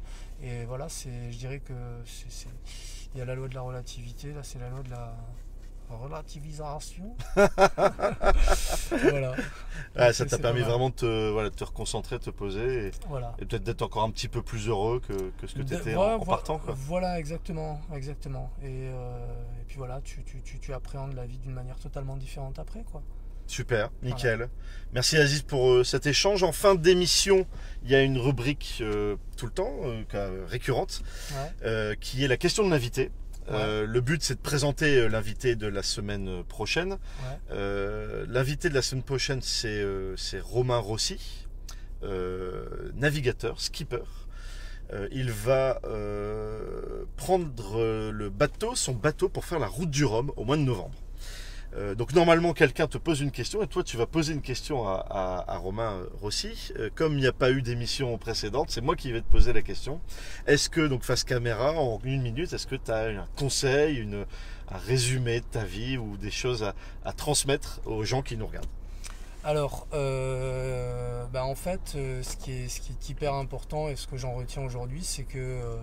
et 0.44 0.66
voilà 0.66 0.90
c'est 0.90 1.32
je 1.32 1.38
dirais 1.38 1.60
que 1.60 1.74
c'est 2.06 2.48
il 3.14 3.20
y 3.20 3.22
a 3.22 3.26
la 3.26 3.36
loi 3.36 3.48
de 3.48 3.56
la 3.56 3.62
relativité 3.62 4.34
là 4.34 4.42
c'est 4.44 4.60
la 4.60 4.70
loi 4.70 4.82
de 4.84 4.90
la 4.90 5.14
relativisation 5.90 7.16
voilà 7.36 9.36
Donc, 9.96 10.14
ça 10.14 10.26
t'a 10.26 10.38
permis 10.38 10.62
vraiment 10.62 10.90
de 10.90 10.96
te, 10.96 11.32
voilà, 11.32 11.50
de 11.50 11.56
te 11.56 11.64
reconcentrer, 11.64 12.20
de 12.20 12.24
te 12.26 12.30
poser 12.30 12.88
et, 12.88 12.92
Voilà. 13.08 13.34
et 13.40 13.46
peut-être 13.46 13.64
d'être 13.64 13.82
encore 13.82 14.04
un 14.04 14.12
petit 14.12 14.28
peu 14.28 14.42
plus 14.42 14.68
heureux 14.68 15.00
que, 15.00 15.14
que 15.38 15.48
ce 15.48 15.56
que 15.56 15.62
tu 15.62 15.74
étais 15.74 15.94
voilà, 15.94 16.18
en, 16.18 16.26
partant. 16.26 16.60
Quoi. 16.60 16.74
Voilà, 16.78 17.18
exactement, 17.20 17.80
exactement. 17.94 18.52
Et, 18.62 18.90
euh, 18.94 19.26
et 19.62 19.64
puis 19.66 19.78
voilà, 19.78 20.02
tu, 20.04 20.24
tu, 20.24 20.42
tu, 20.42 20.60
tu 20.60 20.74
appréhendes 20.74 21.14
la 21.14 21.26
vie 21.26 21.38
d'une 21.38 21.54
manière 21.54 21.80
totalement 21.80 22.18
différente 22.18 22.60
après, 22.60 22.84
quoi. 22.84 23.02
Super, 23.48 23.90
nickel. 24.04 24.50
Merci 24.94 25.18
Aziz 25.18 25.42
pour 25.42 25.70
euh, 25.72 25.84
cet 25.84 26.06
échange. 26.06 26.44
En 26.44 26.52
fin 26.52 26.76
d'émission, 26.76 27.46
il 27.84 27.92
y 27.92 27.96
a 27.96 28.02
une 28.02 28.18
rubrique 28.18 28.80
euh, 28.82 29.16
tout 29.38 29.46
le 29.46 29.52
temps, 29.52 29.74
euh, 29.86 30.46
récurrente, 30.48 31.02
Ouais. 31.64 31.98
qui 32.00 32.24
est 32.24 32.28
la 32.28 32.38
question 32.38 32.66
de 32.66 32.70
l'invité. 32.72 33.12
Le 33.50 34.00
but, 34.02 34.22
c'est 34.22 34.36
de 34.36 34.42
présenter 34.42 35.08
l'invité 35.08 35.56
de 35.56 35.68
la 35.68 35.82
semaine 35.82 36.44
prochaine. 36.44 36.92
Ouais. 37.52 38.26
L'invité 38.28 38.68
de 38.70 38.74
la 38.74 38.82
semaine 38.82 39.04
prochaine, 39.04 39.40
c'est 39.42 40.40
Romain 40.42 40.80
Rossi, 40.80 41.46
navigateur, 42.94 43.62
skipper. 43.62 44.04
Il 45.12 45.32
va 45.32 45.80
prendre 47.16 48.12
le 48.12 48.30
bateau, 48.30 48.76
son 48.76 48.94
bateau, 48.94 49.30
pour 49.30 49.46
faire 49.46 49.60
la 49.60 49.68
route 49.68 49.90
du 49.92 50.04
Rhum 50.04 50.32
au 50.36 50.44
mois 50.44 50.58
de 50.58 50.64
novembre. 50.64 50.96
Euh, 51.76 51.96
donc 51.96 52.14
normalement, 52.14 52.54
quelqu'un 52.54 52.88
te 52.88 52.98
pose 52.98 53.22
une 53.22 53.32
question 53.32 53.62
et 53.62 53.68
toi, 53.68 53.84
tu 53.84 53.98
vas 53.98 54.06
poser 54.06 54.34
une 54.34 54.42
question 54.42 54.88
à, 54.88 55.58
Romain 55.62 56.02
Rossi. 56.22 56.72
Euh, 56.80 56.90
comme 56.96 57.14
il 57.14 57.22
n'y 57.22 57.28
a 57.28 57.34
pas 57.34 57.52
eu 57.52 57.62
d'émission 57.62 58.18
précédente, 58.18 58.72
c'est 58.72 58.82
moi 58.82 58.96
qui 58.96 59.12
vais 59.12 59.22
te 59.22 59.30
poser 59.30 59.54
la 59.54 59.62
question. 59.62 60.00
Est-ce 60.48 60.70
que, 60.70 60.88
donc 60.88 61.04
face 61.04 61.24
caméra, 61.24 61.74
en 61.74 62.00
une 62.04 62.22
minute, 62.22 62.54
est-ce 62.54 62.68
que 62.68 62.76
tu 62.76 62.92
as 62.92 63.08
un 63.08 63.28
conseil, 63.36 63.98
une, 63.98 64.26
un 64.70 64.78
résumé 64.78 65.40
de 65.40 65.46
ta 65.46 65.64
vie 65.64 65.98
ou 65.98 66.18
des 66.18 66.32
choses 66.32 66.64
à, 67.04 67.14
transmettre 67.14 67.82
aux 67.86 68.04
gens 68.04 68.22
qui 68.22 68.38
nous 68.38 68.48
regardent? 68.48 68.66
Alors, 69.44 69.88
euh, 69.94 71.26
bah, 71.32 71.46
en 71.46 71.56
fait, 71.56 71.94
euh, 71.96 72.22
ce, 72.22 72.36
qui 72.36 72.52
est, 72.52 72.68
ce 72.68 72.82
qui 72.82 72.92
est 72.92 73.10
hyper 73.10 73.34
important 73.34 73.88
et 73.88 73.96
ce 73.96 74.08
que 74.08 74.18
j'en 74.18 74.34
retiens 74.34 74.64
aujourd'hui, 74.64 75.02
c'est 75.04 75.24
que 75.24 75.38
euh, 75.38 75.76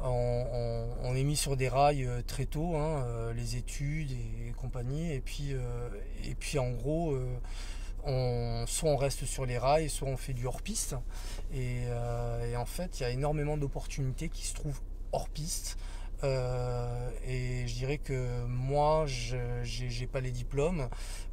on, 0.00 1.14
est 1.14 1.24
mis 1.24 1.36
sur 1.36 1.56
des 1.56 1.68
rails 1.68 2.04
euh, 2.04 2.22
très 2.26 2.46
tôt, 2.46 2.76
hein, 2.76 3.04
euh, 3.06 3.32
les 3.32 3.56
études 3.56 4.10
et, 4.12 4.52
compagnie, 4.52 5.12
et 5.12 5.20
puis, 5.20 5.52
euh, 5.52 5.88
en 6.58 6.70
gros, 6.70 7.16
soit 8.66 8.90
on 8.90 8.96
reste 8.96 9.24
sur 9.24 9.46
les 9.46 9.58
rails, 9.58 9.90
soit 9.90 10.08
on 10.08 10.16
fait 10.16 10.32
du 10.32 10.46
hors-piste. 10.46 10.96
Et, 11.52 11.82
et 12.50 12.56
en 12.56 12.66
fait, 12.66 13.00
il 13.00 13.02
y 13.02 13.06
a 13.06 13.10
énormément 13.10 13.56
d'opportunités 13.56 14.28
qui 14.28 14.46
se 14.46 14.54
trouvent 14.54 14.80
hors 15.12 15.28
piste. 15.28 15.76
Euh, 16.24 17.10
et 17.26 17.66
je 17.66 17.74
dirais 17.74 17.98
que 17.98 18.44
moi, 18.46 19.04
je 19.06 19.36
j'ai 19.62 20.06
pas 20.06 20.20
les 20.20 20.30
diplômes, 20.30 20.88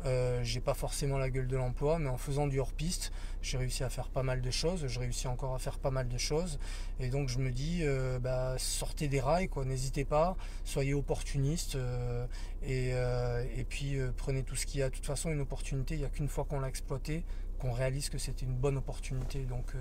euh, 0.06 0.43
j'ai 0.43 0.60
pas 0.60 0.74
forcément 0.74 1.17
la 1.17 1.30
gueule 1.30 1.48
de 1.48 1.56
l'emploi, 1.56 2.00
mais 2.00 2.10
en 2.10 2.17
faisant 2.17 2.48
du 2.48 2.60
hors-piste, 2.60 3.12
j'ai 3.41 3.58
réussi 3.58 3.84
à 3.84 3.89
faire 3.89 4.10
pas 4.10 4.24
mal 4.24 4.41
de 4.41 4.52
choses, 4.52 4.88
je 4.88 5.00
réussis 5.00 5.28
encore 5.28 5.56
à 5.56 5.60
faire 5.60 5.80
pas 5.80 5.91
mal 5.91 6.10
de 6.10 6.17
choses. 6.17 6.60
Et 7.00 7.10
donc 7.10 7.30
je 7.30 7.38
me 7.39 7.52
dis, 7.52 7.80
euh, 7.84 8.19
bah, 8.19 8.56
sortez 8.58 9.08
des 9.08 9.22
rails, 9.22 9.50
n'hésitez 9.65 10.06
pas, 10.06 10.36
soyez 10.65 10.93
opportuniste 10.93 11.76
euh, 11.76 12.26
et, 12.63 13.63
puis 13.63 13.98
prenez 14.17 14.43
tout 14.43 14.56
ce 14.56 14.65
qu'il 14.65 14.80
y 14.82 14.84
a. 14.84 14.89
De 14.89 14.96
toute 14.96 15.06
façon, 15.06 15.32
une 15.32 15.41
opportunité, 15.41 15.96
il 15.96 16.00
n'y 16.00 16.06
a 16.06 16.10
qu'une 16.10 16.28
fois 16.28 16.43
qu'on 16.46 16.60
l'a 16.60 16.67
exploitée 16.67 17.24
qu'on 17.60 17.72
réalise 17.72 18.10
que 18.10 18.17
c'était 18.17 18.46
une 18.46 18.56
bonne 18.56 18.76
opportunité. 18.76 19.46
Donc 19.46 19.74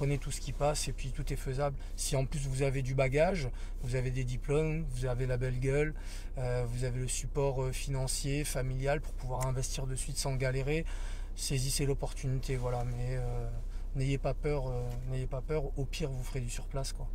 prenez 0.00 0.16
tout 0.16 0.30
ce 0.30 0.40
qui 0.40 0.52
passe 0.52 0.88
et 0.88 0.92
puis 0.94 1.10
tout 1.10 1.30
est 1.30 1.36
faisable. 1.36 1.76
Si 1.94 2.16
en 2.16 2.24
plus 2.24 2.40
vous 2.48 2.62
avez 2.62 2.80
du 2.80 2.94
bagage, 2.94 3.50
vous 3.82 3.96
avez 3.96 4.10
des 4.10 4.24
diplômes, 4.24 4.86
vous 4.92 5.04
avez 5.04 5.26
la 5.26 5.36
belle 5.36 5.60
gueule, 5.60 5.92
vous 6.38 6.84
avez 6.84 7.00
le 7.00 7.06
support 7.06 7.68
financier, 7.70 8.44
familial 8.44 9.02
pour 9.02 9.12
pouvoir 9.12 9.46
investir 9.46 9.86
de 9.86 9.94
suite 9.94 10.16
sans 10.16 10.36
galérer, 10.36 10.86
saisissez 11.36 11.84
l'opportunité. 11.84 12.56
Voilà, 12.56 12.82
mais 12.84 13.20
n'ayez 13.94 14.16
pas 14.16 14.32
peur, 14.32 14.72
n'ayez 15.10 15.26
pas 15.26 15.42
peur. 15.42 15.64
Au 15.76 15.84
pire, 15.84 16.08
vous 16.08 16.24
ferez 16.24 16.40
du 16.40 16.48
surplace, 16.48 16.94
quoi. 16.94 17.06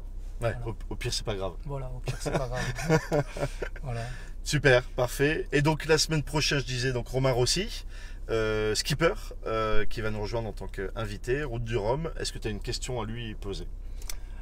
Ouais, 0.42 0.54
au, 0.90 0.96
pire, 0.96 1.12
c'est 1.12 1.26
pas 1.26 1.34
grave. 1.34 1.54
Voilà, 1.66 1.90
au 1.90 2.00
pire, 2.02 2.18
c'est 2.20 2.30
pas 2.30 2.48
grave. 2.48 3.24
voilà. 3.82 4.02
Super, 4.44 4.84
parfait. 4.84 5.48
Et 5.52 5.64
donc 5.64 5.88
la 5.88 5.98
semaine 5.98 6.22
prochaine, 6.22 6.60
je 6.60 6.66
disais 6.66 6.94
donc 6.94 7.08
Romain 7.08 7.32
Rossi, 7.32 7.84
euh, 8.30 8.74
skipper, 8.74 9.14
euh, 9.46 9.86
qui 9.86 10.02
va 10.02 10.10
nous 10.10 10.22
rejoindre 10.22 10.50
en 10.50 10.54
tant 10.54 10.68
qu'invité, 10.68 11.44
route 11.44 11.64
du 11.64 11.78
Rhum. 11.78 12.12
Est-ce 12.20 12.34
que 12.34 12.40
tu 12.40 12.48
as 12.48 12.52
une 12.52 12.60
question 12.60 13.00
à 13.00 13.06
lui 13.06 13.36
poser? 13.36 13.68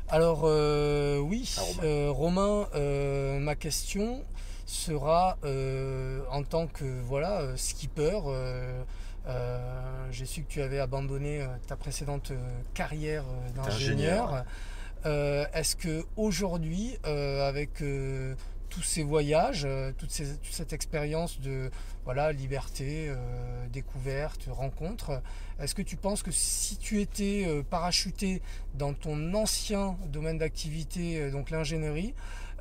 Alors 0.07 0.43
euh, 0.43 1.17
oui, 1.19 1.53
Romain, 1.81 2.67
ma 3.39 3.55
question 3.55 4.23
sera 4.65 5.37
en 6.31 6.43
tant 6.43 6.67
que 6.67 7.01
voilà 7.01 7.57
skipper. 7.57 8.19
J'ai 10.11 10.25
su 10.25 10.43
que 10.43 10.49
tu 10.49 10.61
avais 10.61 10.79
abandonné 10.79 11.45
ta 11.67 11.75
précédente 11.75 12.31
carrière 12.73 13.25
d'ingénieur. 13.55 14.45
Est-ce 15.03 15.75
que 15.75 16.05
aujourd'hui, 16.15 16.97
avec 17.03 17.83
tous 18.73 18.81
ces 18.81 19.03
voyages, 19.03 19.67
toute, 19.97 20.11
cette 20.11 20.73
expérience 20.73 21.39
de 21.39 21.69
voilà, 22.05 22.31
liberté, 22.31 23.11
découverte, 23.71 24.47
rencontre, 24.49 25.21
est-ce 25.59 25.75
que 25.75 25.81
tu 25.81 25.95
penses 25.95 26.23
que 26.23 26.31
si 26.31 26.77
tu 26.77 26.99
étais 26.99 27.47
parachuté 27.69 28.41
dans 28.73 28.93
ton 28.93 29.33
ancien 29.35 29.95
domaine 30.07 30.37
d'activité, 30.37 31.29
donc 31.31 31.49
l'ingénierie, 31.49 32.13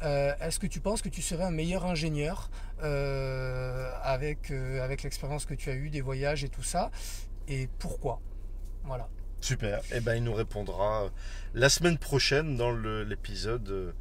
est-ce 0.02 0.58
que 0.58 0.66
tu 0.66 0.80
penses 0.80 1.02
que 1.02 1.08
tu 1.08 1.22
serais 1.22 1.44
un 1.44 1.50
meilleur 1.50 1.86
ingénieur 1.86 2.50
avec, 2.80 4.50
avec 4.50 5.02
l'expérience 5.02 5.46
que 5.46 5.54
tu 5.54 5.70
as 5.70 5.74
eue, 5.74 5.90
des 5.90 6.02
voyages 6.02 6.44
et 6.44 6.48
tout 6.48 6.62
ça 6.62 6.90
Et 7.48 7.68
pourquoi? 7.78 8.20
Voilà. 8.84 9.08
Super. 9.40 9.78
Et 9.90 9.96
eh 9.96 10.00
ben, 10.00 10.14
il 10.14 10.22
nous 10.22 10.34
répondra 10.34 11.10
la 11.54 11.68
semaine 11.68 11.98
prochaine 11.98 12.56
dans 12.56 12.70
l'épisode 12.70 13.92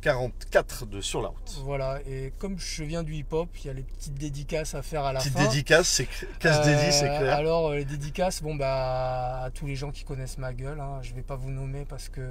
44 0.00 0.86
de 0.86 1.00
Sur 1.00 1.22
la 1.22 1.28
route. 1.28 1.60
Voilà, 1.64 2.00
et 2.06 2.32
comme 2.38 2.58
je 2.58 2.84
viens 2.84 3.02
du 3.02 3.14
hip-hop, 3.14 3.48
il 3.58 3.66
y 3.66 3.70
a 3.70 3.72
les 3.72 3.82
petites 3.82 4.14
dédicaces 4.14 4.74
à 4.74 4.82
faire 4.82 5.04
à 5.04 5.12
la 5.12 5.20
fin. 5.20 5.30
Petites 5.30 5.48
dédicaces, 5.48 5.88
c'est 5.88 6.08
casse 6.38 6.64
c'est 6.64 7.06
clair. 7.06 7.22
Euh, 7.22 7.36
alors, 7.36 7.68
euh, 7.68 7.76
les 7.76 7.84
dédicaces, 7.84 8.42
bon, 8.42 8.54
bah, 8.54 9.42
à 9.42 9.50
tous 9.50 9.66
les 9.66 9.76
gens 9.76 9.90
qui 9.90 10.04
connaissent 10.04 10.38
ma 10.38 10.52
gueule, 10.52 10.80
hein, 10.80 11.00
je 11.02 11.14
vais 11.14 11.22
pas 11.22 11.36
vous 11.36 11.50
nommer 11.50 11.84
parce 11.84 12.08
que 12.08 12.28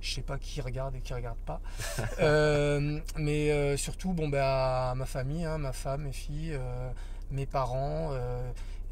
je 0.00 0.14
sais 0.14 0.22
pas 0.22 0.38
qui 0.38 0.60
regarde 0.60 0.94
et 0.96 1.00
qui 1.00 1.14
regarde 1.14 1.38
pas. 1.44 1.60
Euh, 2.20 3.00
mais 3.16 3.76
surtout, 3.76 4.12
bon, 4.12 4.28
bah, 4.28 4.90
à 4.90 4.94
ma 4.94 5.06
famille, 5.06 5.44
hein, 5.44 5.58
ma 5.58 5.72
femme, 5.72 6.02
mes 6.02 6.12
filles, 6.12 6.58
mes 7.30 7.46
parents 7.46 8.12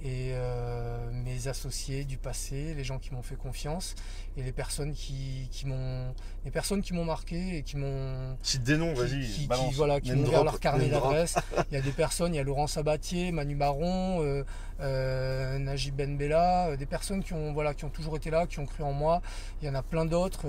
et 0.02 0.32
euh, 0.32 1.10
mes 1.12 1.48
associés 1.48 2.04
du 2.04 2.16
passé, 2.16 2.74
les 2.74 2.84
gens 2.84 2.98
qui 2.98 3.12
m'ont 3.12 3.22
fait 3.22 3.36
confiance 3.36 3.94
et 4.36 4.42
les 4.42 4.52
personnes 4.52 4.94
qui, 4.94 5.48
qui 5.50 5.66
m'ont 5.66 6.14
les 6.44 6.50
personnes 6.50 6.80
qui 6.80 6.94
m'ont 6.94 7.04
marqué 7.04 7.58
et 7.58 7.62
qui 7.62 7.76
m'ont 7.76 8.36
cite 8.42 8.62
des 8.62 8.78
noms 8.78 8.94
vas-y 8.94 9.26
qui, 9.26 9.48
voilà 9.74 10.00
qui 10.00 10.12
m'ont 10.12 10.26
ouvert 10.26 10.44
leur 10.44 10.58
carnet 10.58 10.88
d'adresse 10.88 11.36
il 11.70 11.74
y 11.74 11.76
a 11.76 11.82
des 11.82 11.90
personnes 11.90 12.32
il 12.32 12.38
y 12.38 12.40
a 12.40 12.42
Laurent 12.42 12.66
Sabatier 12.66 13.30
Manu 13.32 13.56
Baron 13.56 14.22
euh, 14.22 14.44
euh, 14.80 15.58
Najib 15.58 15.94
Ben 15.94 16.16
Bella 16.16 16.68
euh, 16.68 16.76
des 16.76 16.86
personnes 16.86 17.22
qui 17.22 17.32
ont 17.32 17.52
voilà 17.52 17.74
qui 17.74 17.84
ont 17.84 17.90
toujours 17.90 18.16
été 18.16 18.30
là 18.30 18.46
qui 18.46 18.58
ont 18.58 18.66
cru 18.66 18.82
en 18.82 18.92
moi 18.92 19.20
il 19.60 19.66
y 19.66 19.70
en 19.70 19.74
a 19.74 19.82
plein 19.82 20.04
d'autres 20.04 20.42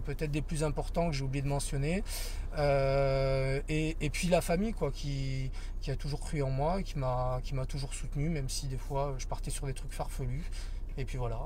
peut-être 0.00 0.30
des 0.30 0.42
plus 0.42 0.64
importants 0.64 1.10
que 1.10 1.16
j'ai 1.16 1.24
oublié 1.24 1.42
de 1.42 1.48
mentionner 1.48 2.02
et, 2.56 3.96
et, 4.00 4.10
puis 4.10 4.28
la 4.28 4.40
famille 4.40 4.72
quoi 4.72 4.90
qui, 4.90 5.50
qui 5.80 5.90
a 5.90 5.96
toujours 5.96 6.20
cru 6.20 6.42
en 6.42 6.50
moi 6.50 6.82
qui 6.82 6.98
m'a 6.98 7.40
toujours 7.68 7.94
soutenu 7.94 8.28
même 8.28 8.48
si 8.48 8.66
des 8.66 8.78
fois 8.78 9.14
je 9.18 9.26
partais 9.26 9.50
sur 9.50 9.66
des 9.66 9.74
trucs 9.74 9.92
farfelus 9.92 10.50
et 10.96 11.04
puis 11.04 11.18
voilà 11.18 11.38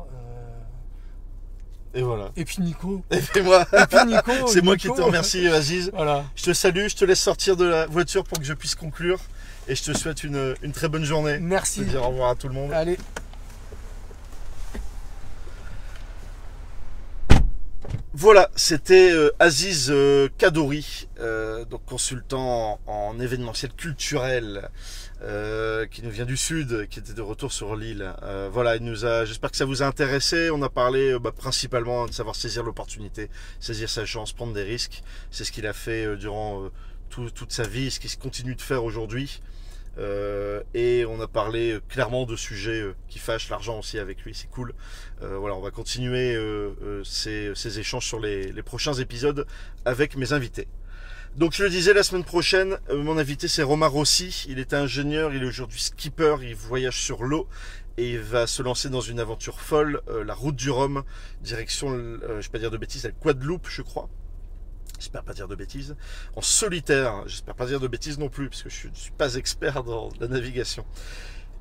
et 1.95 2.03
voilà. 2.03 2.31
Et 2.37 2.45
puis 2.45 2.63
Nico. 2.63 3.03
Et 3.11 3.43
moi. 3.43 3.67
C'est 4.47 4.63
moi 4.63 4.77
qui 4.77 4.89
te 4.89 5.01
remercie, 5.01 5.47
Aziz. 5.47 5.91
Voilà. 5.93 6.25
Je 6.35 6.45
te 6.45 6.53
salue, 6.53 6.89
je 6.89 6.97
te 6.97 7.05
laisse 7.05 7.21
sortir 7.21 7.57
de 7.57 7.65
la 7.65 7.87
voiture 7.87 8.25
pour 8.25 8.39
que 8.39 8.45
je 8.45 8.55
puisse 8.55 8.75
conclure. 8.75 9.21
Et 9.73 9.75
je 9.75 9.85
te 9.85 9.97
souhaite 9.97 10.23
une, 10.23 10.55
très 10.75 10.91
bonne 10.91 11.05
journée. 11.05 11.39
Merci. 11.41 11.87
Je 11.91 11.97
au 11.97 12.09
revoir 12.09 12.29
à 12.29 12.35
tout 12.35 12.47
le 12.47 12.53
monde. 12.53 12.71
Allez. 12.75 12.99
Voilà, 18.13 18.51
c'était 18.55 19.11
euh, 19.13 19.31
Aziz 19.39 19.89
euh, 19.91 20.29
Kadouri, 20.37 21.09
euh, 21.21 21.65
donc 21.65 21.87
consultant 21.87 22.81
en 22.87 23.19
événementiel 23.19 23.73
culturel 23.73 24.69
qui 25.91 26.03
nous 26.03 26.11
vient 26.11 26.27
du 26.27 26.37
sud, 26.37 26.89
qui 26.91 26.99
était 26.99 27.15
de 27.15 27.23
retour 27.23 27.51
sur 27.51 27.75
l'île. 27.75 28.13
Voilà, 28.53 28.77
il 28.77 28.83
nous 28.83 29.07
a. 29.07 29.25
J'espère 29.25 29.53
que 29.53 29.57
ça 29.57 29.65
vous 29.65 29.83
a 29.83 29.87
intéressé. 29.87 30.51
On 30.51 30.61
a 30.61 30.69
parlé 30.69 31.17
bah, 31.19 31.33
principalement 31.33 32.07
de 32.07 32.13
savoir 32.13 32.37
saisir 32.37 32.63
l'opportunité, 32.63 33.31
saisir 33.59 33.89
sa 33.89 34.05
chance, 34.05 34.35
prendre 34.35 34.53
des 34.53 34.65
risques. 34.65 35.03
C'est 35.31 35.45
ce 35.45 35.53
qu'il 35.53 35.67
a 35.67 35.73
fait 35.73 36.17
durant 36.19 36.69
toute 37.09 37.53
sa 37.53 37.63
vie, 37.63 37.91
ce 37.91 38.01
qu'il 38.01 38.11
continue 38.19 38.55
de 38.55 38.61
faire 38.61 38.85
aujourd'hui. 38.85 39.41
Et 39.99 41.05
on 41.07 41.21
a 41.21 41.29
parlé 41.29 41.79
clairement 41.89 42.25
de 42.25 42.37
sujets 42.37 42.83
qui 43.09 43.19
fâchent 43.19 43.51
l'argent 43.51 43.79
aussi 43.79 43.99
avec 43.99 44.23
lui, 44.23 44.35
c'est 44.35 44.51
cool. 44.51 44.75
voilà, 45.21 45.55
on 45.55 45.61
va 45.61 45.71
continuer 45.71 46.37
ces, 47.05 47.79
échanges 47.79 48.07
sur 48.07 48.21
les, 48.21 48.63
prochains 48.63 48.95
épisodes 48.95 49.47
avec 49.85 50.17
mes 50.17 50.33
invités. 50.33 50.69
Donc 51.37 51.55
je 51.55 51.63
le 51.63 51.71
disais 51.71 51.95
la 51.95 52.03
semaine 52.03 52.25
prochaine, 52.25 52.77
euh, 52.91 53.03
mon 53.03 53.17
invité 53.17 53.49
c'est 53.49 53.63
Romain 53.63 53.87
Rossi. 53.87 54.45
Il 54.51 54.59
est 54.59 54.75
ingénieur, 54.75 55.33
il 55.33 55.43
est 55.43 55.47
aujourd'hui 55.47 55.81
skipper, 55.81 56.37
il 56.43 56.55
voyage 56.55 57.01
sur 57.01 57.25
l'eau 57.25 57.49
et 57.97 58.13
il 58.13 58.21
va 58.21 58.47
se 58.47 58.63
lancer 58.63 58.91
dans 58.91 59.01
une 59.01 59.19
aventure 59.19 59.59
folle, 59.59 60.03
euh, 60.09 60.25
la 60.25 60.35
route 60.35 60.57
du 60.57 60.71
Rhum, 60.71 61.05
direction, 61.41 61.89
euh, 61.91 62.19
je 62.41 62.49
vais 62.49 62.53
pas 62.53 62.59
dire 62.59 62.71
de 62.71 62.77
bêtises, 62.77 63.05
la 63.05 63.13
Guadeloupe 63.13 63.67
je 63.71 63.81
crois. 63.81 64.11
J'espère 65.03 65.25
pas 65.25 65.35
dire 65.35 65.49
de 65.49 65.57
bêtises. 65.57 65.97
En 66.37 66.43
solitaire, 66.43 67.25
j'espère 67.27 67.57
pas 67.57 67.67
dire 67.67 67.81
de 67.81 67.89
bêtises 67.89 68.21
non 68.21 68.29
plus, 68.29 68.49
parce 68.49 68.63
que 68.63 68.71
je 68.71 68.87
ne 68.87 68.95
suis 68.95 69.11
pas 69.11 69.35
expert 69.35 69.83
dans 69.83 70.11
la 70.21 70.29
navigation. 70.29 70.87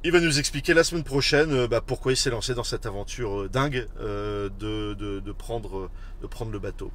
Il 0.03 0.11
va 0.11 0.19
nous 0.19 0.37
expliquer 0.37 0.75
la 0.75 0.83
semaine 0.83 1.03
prochaine 1.03 1.65
bah, 1.65 1.81
pourquoi 1.81 2.11
il 2.11 2.17
s'est 2.17 2.29
lancé 2.29 2.53
dans 2.53 2.63
cette 2.63 2.85
aventure 2.85 3.49
dingue 3.49 3.87
de, 3.99 5.31
prendre, 5.31 5.89
de 6.21 6.27
prendre 6.27 6.51
le 6.51 6.59
bateau. 6.59 6.91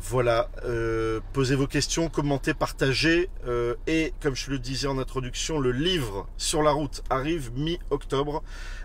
Voilà, 0.00 0.48
euh, 0.64 1.18
posez 1.32 1.56
vos 1.56 1.66
questions, 1.66 2.08
commentez, 2.08 2.54
partagez. 2.54 3.28
Euh, 3.48 3.74
et 3.88 4.12
comme 4.20 4.36
je 4.36 4.52
le 4.52 4.60
disais 4.60 4.86
en 4.86 4.96
introduction, 4.96 5.58
le 5.58 5.72
livre 5.72 6.28
Sur 6.36 6.62
la 6.62 6.70
route 6.70 7.02
arrive 7.10 7.50
mi-octobre 7.56 8.44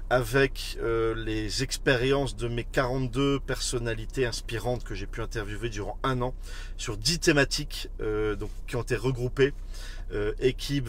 avec 0.10 0.78
euh, 0.82 1.16
les 1.16 1.64
expériences 1.64 2.36
de 2.36 2.48
mes 2.48 2.64
42 2.64 3.40
personnalités 3.40 4.26
inspirantes 4.26 4.84
que 4.84 4.96
j'ai 4.96 5.08
pu 5.08 5.22
interviewer 5.22 5.70
durant 5.70 5.98
un 6.04 6.22
an 6.22 6.34
sur 6.78 6.98
10 6.98 7.20
thématiques 7.20 7.90
donc, 8.00 8.50
qui 8.68 8.76
ont 8.76 8.82
été 8.82 8.96
regroupées 8.96 9.54
et 10.40 10.54
qui 10.54 10.84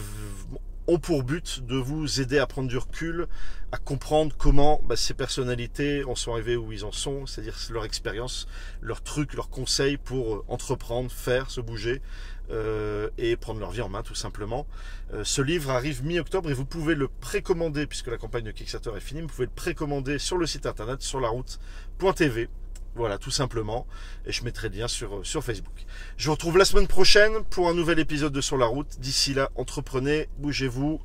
ont 0.87 0.99
pour 0.99 1.23
but 1.23 1.65
de 1.65 1.77
vous 1.77 2.21
aider 2.21 2.39
à 2.39 2.47
prendre 2.47 2.69
du 2.69 2.77
recul, 2.77 3.27
à 3.73 3.79
comprendre 3.79 4.35
comment 4.37 4.81
bah, 4.85 4.97
ces 4.97 5.15
personnalités 5.15 6.05
en 6.05 6.15
sont 6.15 6.33
arrivées 6.33 6.57
où 6.57 6.73
ils 6.73 6.85
en 6.85 6.93
sont, 6.93 7.27
c'est-à-dire 7.27 7.57
leur 7.71 7.85
expérience, 7.85 8.47
leurs 8.81 9.03
trucs, 9.03 9.35
leurs 9.35 9.49
conseils 9.49 9.97
pour 9.97 10.35
euh, 10.35 10.45
entreprendre, 10.49 11.11
faire, 11.11 11.51
se 11.51 11.61
bouger 11.61 12.03
euh, 12.51 13.09
et 13.17 13.37
prendre 13.37 13.61
leur 13.61 13.71
vie 13.71 13.81
en 13.81 13.89
main 13.89 14.03
tout 14.03 14.15
simplement. 14.15 14.67
Euh, 15.13 15.25
ce 15.25 15.41
livre 15.41 15.71
arrive 15.71 16.05
mi-octobre 16.05 16.51
et 16.51 16.55
vous 16.55 16.67
pouvez 16.67 16.95
le 16.95 17.09
précommander 17.09 17.87
puisque 17.87 18.09
la 18.09 18.19
campagne 18.19 18.45
de 18.45 18.51
Kickstarter 18.51 18.91
est 18.97 19.01
finie. 19.01 19.23
Vous 19.23 19.29
pouvez 19.29 19.47
le 19.47 19.53
précommander 19.55 20.19
sur 20.19 20.37
le 20.37 20.47
site 20.47 20.67
internet 20.67 21.03
sur 21.03 21.21
la 21.21 21.29
route.tv. 21.29 22.49
Voilà, 22.95 23.19
tout 23.19 23.31
simplement. 23.31 23.87
Et 24.25 24.33
je 24.33 24.45
mettrai 24.45 24.69
le 24.69 24.77
lien 24.77 24.89
sur, 24.89 25.17
euh, 25.17 25.25
sur 25.25 25.43
Facebook. 25.43 25.85
Je 26.17 26.27
vous 26.27 26.33
retrouve 26.33 26.59
la 26.59 26.65
semaine 26.65 26.87
prochaine 26.87 27.43
pour 27.51 27.69
un 27.69 27.75
nouvel 27.75 27.99
épisode 27.99 28.33
de 28.33 28.41
Sur 28.41 28.57
la 28.57 28.67
route. 28.67 29.01
D'ici 29.01 29.35
là, 29.35 29.51
entreprenez, 29.57 30.29
bougez-vous, 30.39 31.01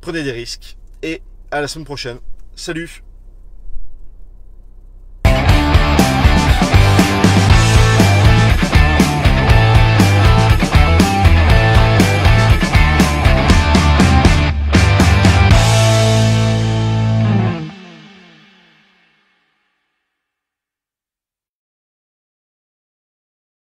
prenez 0.00 0.22
des 0.22 0.32
risques. 0.32 0.76
Et 1.02 1.22
à 1.50 1.60
la 1.60 1.68
semaine 1.68 1.86
prochaine. 1.86 2.18
Salut 2.54 3.02